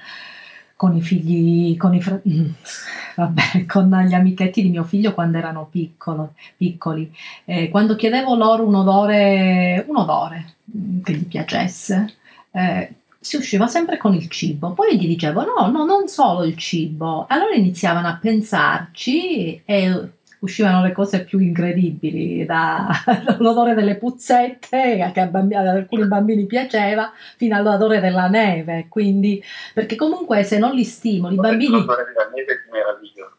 [0.76, 2.22] con i figli, con, i fr-
[3.16, 7.14] vabbè, con gli amichetti di mio figlio quando erano piccolo, piccoli.
[7.46, 10.56] Eh, quando chiedevo loro un odore, un odore
[11.04, 12.16] che gli piacesse,
[12.52, 14.72] eh, si usciva sempre con il cibo.
[14.72, 17.26] Poi gli dicevo: no, no, non solo il cibo.
[17.30, 20.10] Allora iniziavano a pensarci e
[20.40, 22.88] uscivano le cose più incredibili, da,
[23.26, 28.88] dall'odore delle puzzette, che bambi, ad alcuni bambini piaceva, fino all'odore della neve.
[28.90, 29.42] Quindi,
[29.74, 31.72] perché comunque se non li stimoli, i bambini...
[31.72, 33.38] L'odore della neve è meraviglioso.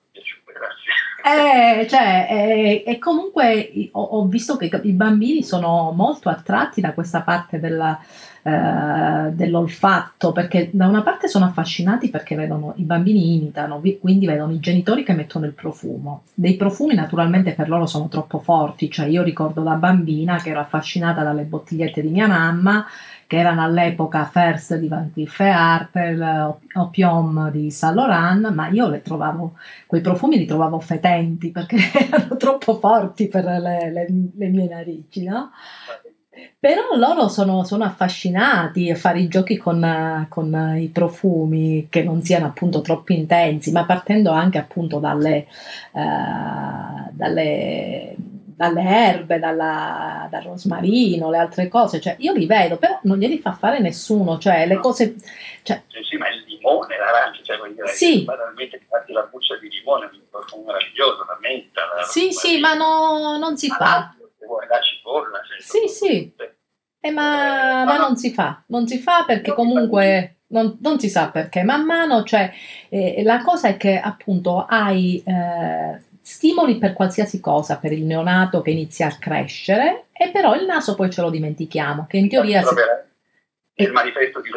[1.23, 6.93] Eh, cioè, eh, e comunque ho, ho, visto che i bambini sono molto attratti da
[6.93, 8.01] questa parte della,
[8.43, 14.53] eh, dell'olfatto, perché da una parte sono affascinati perché vedono i bambini imitano, quindi vedono
[14.53, 16.23] i genitori che mettono il profumo.
[16.33, 20.61] Dei profumi naturalmente per loro sono troppo forti, cioè io ricordo da bambina che ero
[20.61, 22.87] affascinata dalle bottigliette di mia mamma
[23.31, 29.03] che erano all'epoca First di Van Cleef Arpels, Opium di Saint Laurent, ma io le
[29.03, 29.57] trovavo,
[29.87, 31.77] quei profumi li trovavo fetenti perché
[32.11, 35.53] erano troppo forti per le, le, le mie narici, no?
[36.59, 42.23] Però loro sono, sono, affascinati a fare i giochi con, con, i profumi che non
[42.23, 45.47] siano appunto troppo intensi, ma partendo anche appunto dalle,
[45.93, 48.17] uh, dalle
[48.61, 53.39] dalle erbe, dalla, dal rosmarino, le altre cose, cioè io li vedo, però non glieli
[53.39, 55.15] fa fare nessuno, cioè le cose...
[55.63, 55.83] Cioè...
[55.87, 58.23] Sì, sì, ma il limone, l'arancia, cioè vuol dire sì.
[58.23, 61.81] banalmente fatti la buccia di limone, un profumo meraviglioso, la menta...
[61.97, 64.15] La sì, sì, ma no, non si fa.
[64.47, 66.35] Vuoi la cipolla, cioè, sì, sì,
[67.01, 70.35] eh, ma, eh, ma, non si fa, non si fa perché comunque...
[70.51, 72.53] Non, non, si sa perché, man mano, cioè,
[72.89, 78.63] eh, la cosa è che appunto hai eh, stimoli per qualsiasi cosa, per il neonato
[78.63, 82.63] che inizia a crescere, e però il naso poi ce lo dimentichiamo, che in teoria...
[82.63, 82.75] Si...
[83.81, 84.51] Nel manifesto di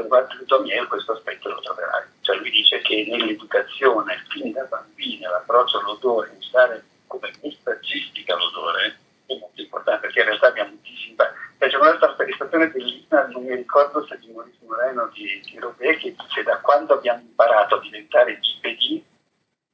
[0.45, 6.36] Tomier questo aspetto lo troverai, cioè lui dice che nell'educazione fin da bambini l'approccio all'odore,
[6.38, 8.97] usare come messaggistica l'odore
[9.28, 13.55] è molto importante perché in realtà abbiamo disimpa- cioè, c'è un'altra manifestazione bellissima, non mi
[13.55, 17.80] ricordo se di Maurice Moreno di, di Robert, che dice da quando abbiamo imparato a
[17.80, 19.05] diventare bipedi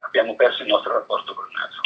[0.00, 1.80] abbiamo perso il nostro rapporto col naso.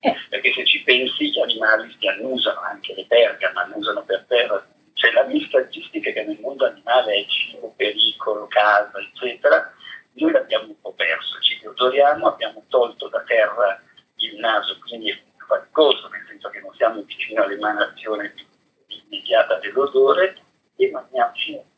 [0.00, 0.14] Eh.
[0.28, 4.64] Perché se ci pensi gli animali si annusano, anche le pergame annusano per terra.
[4.94, 9.72] C'è la messaggistica che nel mondo animale è cibo, pericolo, casa, eccetera.
[10.12, 13.82] Noi l'abbiamo un po' perso, ci odoriamo, abbiamo tolto da terra
[14.16, 18.32] il naso, quindi è faticoso, nel senso che non siamo vicini all'emanazione
[18.86, 20.36] immediata dell'odore
[20.76, 21.32] e mangiamo,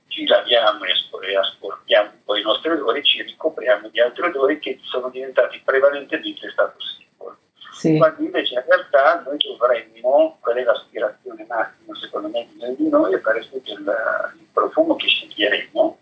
[0.08, 4.78] ci laviamo e asportiamo un po' i nostri odori, ci ricopriamo di altri odori che
[4.82, 7.36] sono diventati prevalentemente status symbol.
[7.72, 7.96] Sì.
[7.96, 13.18] Quando invece in realtà noi dovremmo, qual è l'aspirazione massima secondo me di noi, è
[13.18, 13.94] per esempio il,
[14.38, 15.98] il profumo che sceglieremo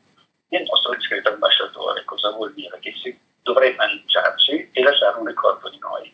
[0.48, 2.04] nel nostro discreto ambasciatore.
[2.04, 2.78] Cosa vuol dire?
[2.80, 6.12] Che si dovremmo annunciarci e lasciare un ricordo di noi.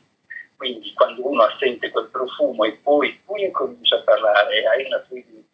[0.56, 5.18] Quindi quando uno sente quel profumo e poi tu incomincia a parlare, hai una tua
[5.18, 5.51] identità,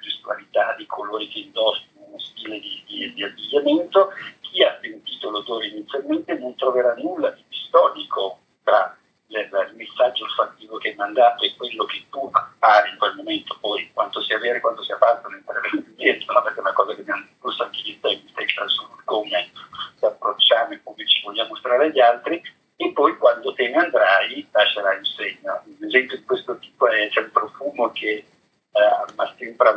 [0.00, 5.68] gestualità, di colori che indossano, uno stile di, di, di abbigliamento, chi ha sentito l'odore
[5.68, 8.96] inizialmente non troverà nulla di storico tra
[9.28, 13.88] il, messaggio olfattivo che hai mandato e quello che tu appari in quel momento, poi
[13.92, 16.42] quanto sia vero e quanto sia fatto non interessa niente, no?
[16.42, 18.32] perché è una cosa che abbiamo discusso anche gli tempi
[18.66, 19.50] su come
[19.98, 22.42] ci approcciamo e come ci vogliamo mostrare agli altri,
[22.76, 25.62] e poi quando te ne andrai lascerai il segno.
[25.64, 28.24] Un esempio di questo tipo è c'è un profumo che
[28.72, 29.12] eh,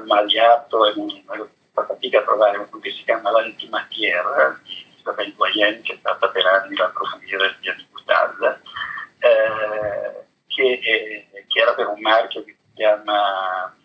[0.06, 4.86] ma sempre ammaliato e non, fa fatica a trovare uno che si chiama l'antimatière di
[5.00, 8.62] Isabelle Doyen che è stata per anni l'approfondire via di Butal
[9.20, 13.76] eh, che, è, che, era per un marchio che si chiama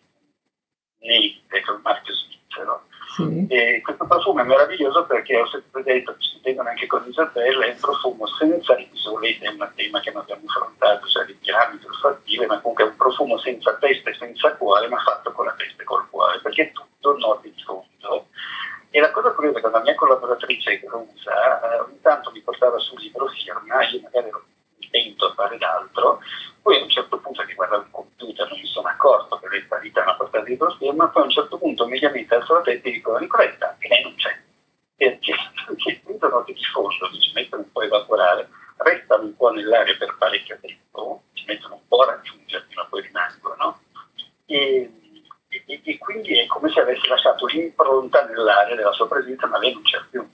[1.00, 2.88] Neite che è un marchio svizzero
[3.18, 3.46] sì.
[3.48, 7.80] E questo profumo è meraviglioso perché ho sempre detto, discutendo anche con Isabella, è un
[7.80, 12.46] profumo senza, se volete è un tema che non abbiamo affrontato, cioè le piramidi olfattive,
[12.46, 15.82] ma comunque è un profumo senza testa e senza cuore, ma fatto con la testa
[15.82, 18.28] e col cuore, perché è tutto noti di fondo.
[18.90, 22.30] E la cosa curiosa è che la mia collaboratrice che lo usa, eh, ogni tanto
[22.30, 24.44] mi portava sul libro firma, io magari ero
[24.78, 26.20] intento a fare d'altro,
[26.62, 29.62] poi a un certo punto che guardavo il computer non mi sono accorto che lei
[29.62, 32.92] sparita una portata di schermo, poi a un certo punto mediamente alzo la testa e
[32.92, 34.36] dico Nicoletta, e lei non c'è.
[34.96, 35.34] Perché?
[35.66, 38.48] Perché appunto note di fondo che ci mettono un po' a evaporare,
[38.78, 43.02] restano un po' nell'aria per parecchio tempo, ci mettono un po' a raggiungerti, ma poi
[43.02, 43.80] rimangono.
[44.46, 44.90] E,
[45.48, 49.72] e, e, quindi è come se avesse lasciato l'impronta nell'aria della sua presenza, ma lei
[49.72, 50.28] non c'è più.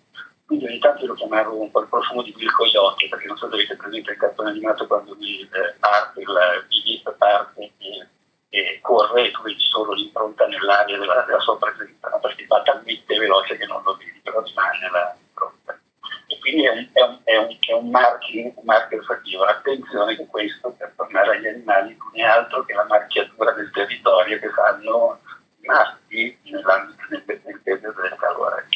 [0.47, 3.49] Quindi ogni tanto lo chiamavo un po' il profumo di Bill Coyote, perché non so
[3.49, 8.09] se avete presente il cartone animato quando lui eh, parte, il bip parte e,
[8.51, 12.21] e, corre e tu vedi solo l'impronta nell'aria della, della sua presenza, no?
[12.21, 14.79] perché va talmente veloce che non lo vedi, però rimane
[15.17, 15.81] l'impronta.
[16.27, 19.45] E quindi è un, è un, è un, è un marchio, un marchio olfattivo.
[19.45, 24.39] Attenzione che questo, per tornare agli animali, non è altro che la marchiatura del territorio
[24.41, 25.21] che fanno
[25.61, 26.65] i maschi nel,
[27.09, 28.67] nel periodo del calore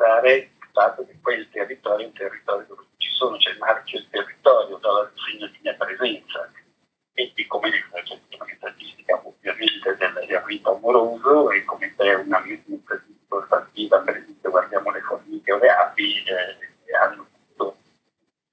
[0.00, 3.98] valorizzare il fatto che quel territorio è un territorio dove ci sono, c'è il marchio
[3.98, 6.50] del territorio, dà il segno di mia presenza
[7.12, 12.40] e, e come c'è una statistica ovviamente del, del rito amoroso e come c'è una
[12.40, 17.76] misura importantiva, per esempio guardiamo le formiche o le api, eh, hanno tutto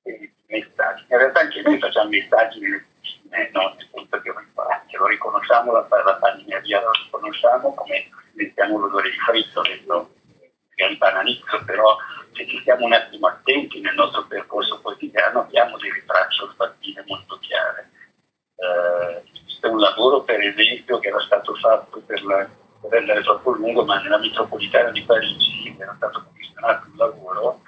[0.04, 1.06] i messaggi.
[1.10, 3.76] In realtà anche noi facciamo messaggi nelle cucine, no?
[3.78, 9.62] nel senso che lo riconosciamo, la, la panineria lo riconosciamo come sentiamo l'odore di fritto
[9.62, 10.16] dentro
[10.86, 11.98] il bananizzo, però
[12.34, 17.38] se ci stiamo un attimo attenti nel nostro percorso quotidiano abbiamo delle tracce olfattive molto
[17.40, 17.90] chiare.
[18.56, 22.48] Eh, è un lavoro per esempio che era stato fatto per, la,
[22.82, 27.62] per rendere troppo lungo, ma nella metropolitana di Parigi era stato commissionato un lavoro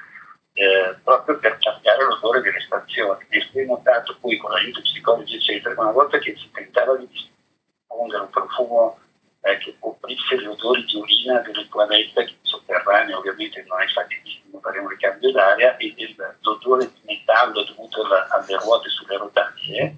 [0.53, 3.25] eh, proprio per cambiare l'odore delle stazioni.
[3.29, 6.95] E si è notato poi con l'aiuto psicologi eccetera, che una volta che si tentava
[6.95, 8.99] di diffondere un profumo
[9.41, 14.79] eh, che coprisse gli odori di urina delle toilette sotterranee, ovviamente non è facilissimo, fare
[14.79, 15.95] un ricambio d'aria, e
[16.41, 19.97] l'odore di metallo dovuto alla, alle ruote sulle rotaie,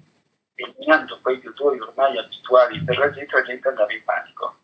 [0.54, 4.56] eliminando quegli odori ormai abituali per la gente, la gente andava in panico.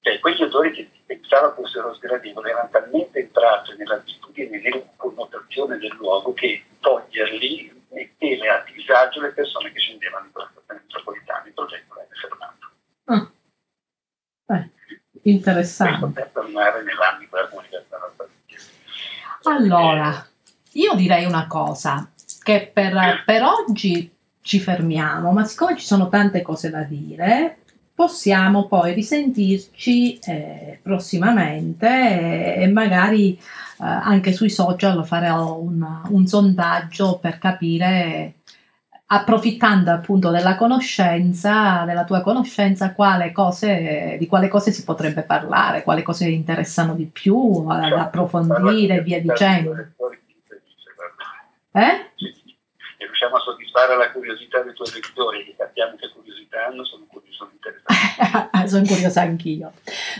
[0.00, 5.96] Cioè, quegli odori che si pensava fossero sgradevoli erano talmente entrati nell'abitudine, nella connotazione del
[5.96, 11.46] luogo che toglierli metteva a disagio le persone che scendevano in quella stazione metropolitana.
[11.46, 13.30] Il progetto venne fermato.
[14.46, 14.56] Ah.
[14.56, 16.20] Eh, interessante.
[16.20, 18.02] Per tornare nell'ambito della comunicazione
[19.44, 20.26] Allora,
[20.72, 22.10] io direi una cosa,
[22.42, 27.58] che per, per oggi ci fermiamo, ma siccome ci sono tante cose da dire,
[27.96, 31.88] possiamo poi risentirci eh, prossimamente
[32.56, 33.38] e, e magari eh,
[33.78, 38.34] anche sui social farò un, un, sondaggio per capire,
[39.06, 45.82] approfittando appunto della conoscenza, della tua conoscenza, quale cose, di quale cose si potrebbe parlare,
[45.82, 49.74] quali cose interessano di più, ad approfondire e via dicendo.
[51.72, 52.44] Eh?
[53.16, 57.48] Riusciamo a soddisfare la curiosità dei tuoi lettori che sappiamo che curiosità hanno, sono curioso
[57.50, 58.68] interessati.
[58.68, 59.72] sono curiosa anch'io.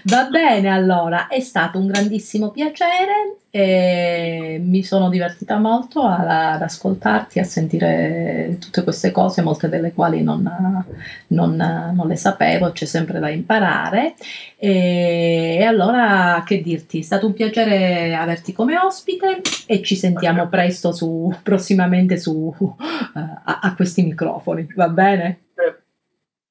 [0.04, 7.38] Va bene allora, è stato un grandissimo piacere e mi sono divertita molto ad ascoltarti,
[7.38, 10.84] a sentire tutte queste cose, molte delle quali non,
[11.28, 14.12] non, non le sapevo, c'è sempre da imparare.
[14.58, 20.48] E, e, allora che dirti, è stato un piacere averti come ospite e ci sentiamo
[20.48, 22.74] presto su, prossimamente su, uh,
[23.14, 25.45] a, a questi microfoni, va bene?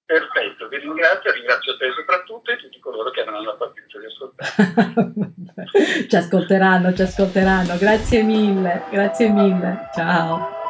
[0.05, 6.07] Perfetto, vi ringrazio, ringrazio te soprattutto e tutti coloro che avranno la pazienza di ascoltare.
[6.07, 7.75] ci ascolteranno, ci ascolteranno.
[7.77, 9.89] Grazie mille, grazie mille.
[9.95, 10.64] Ciao.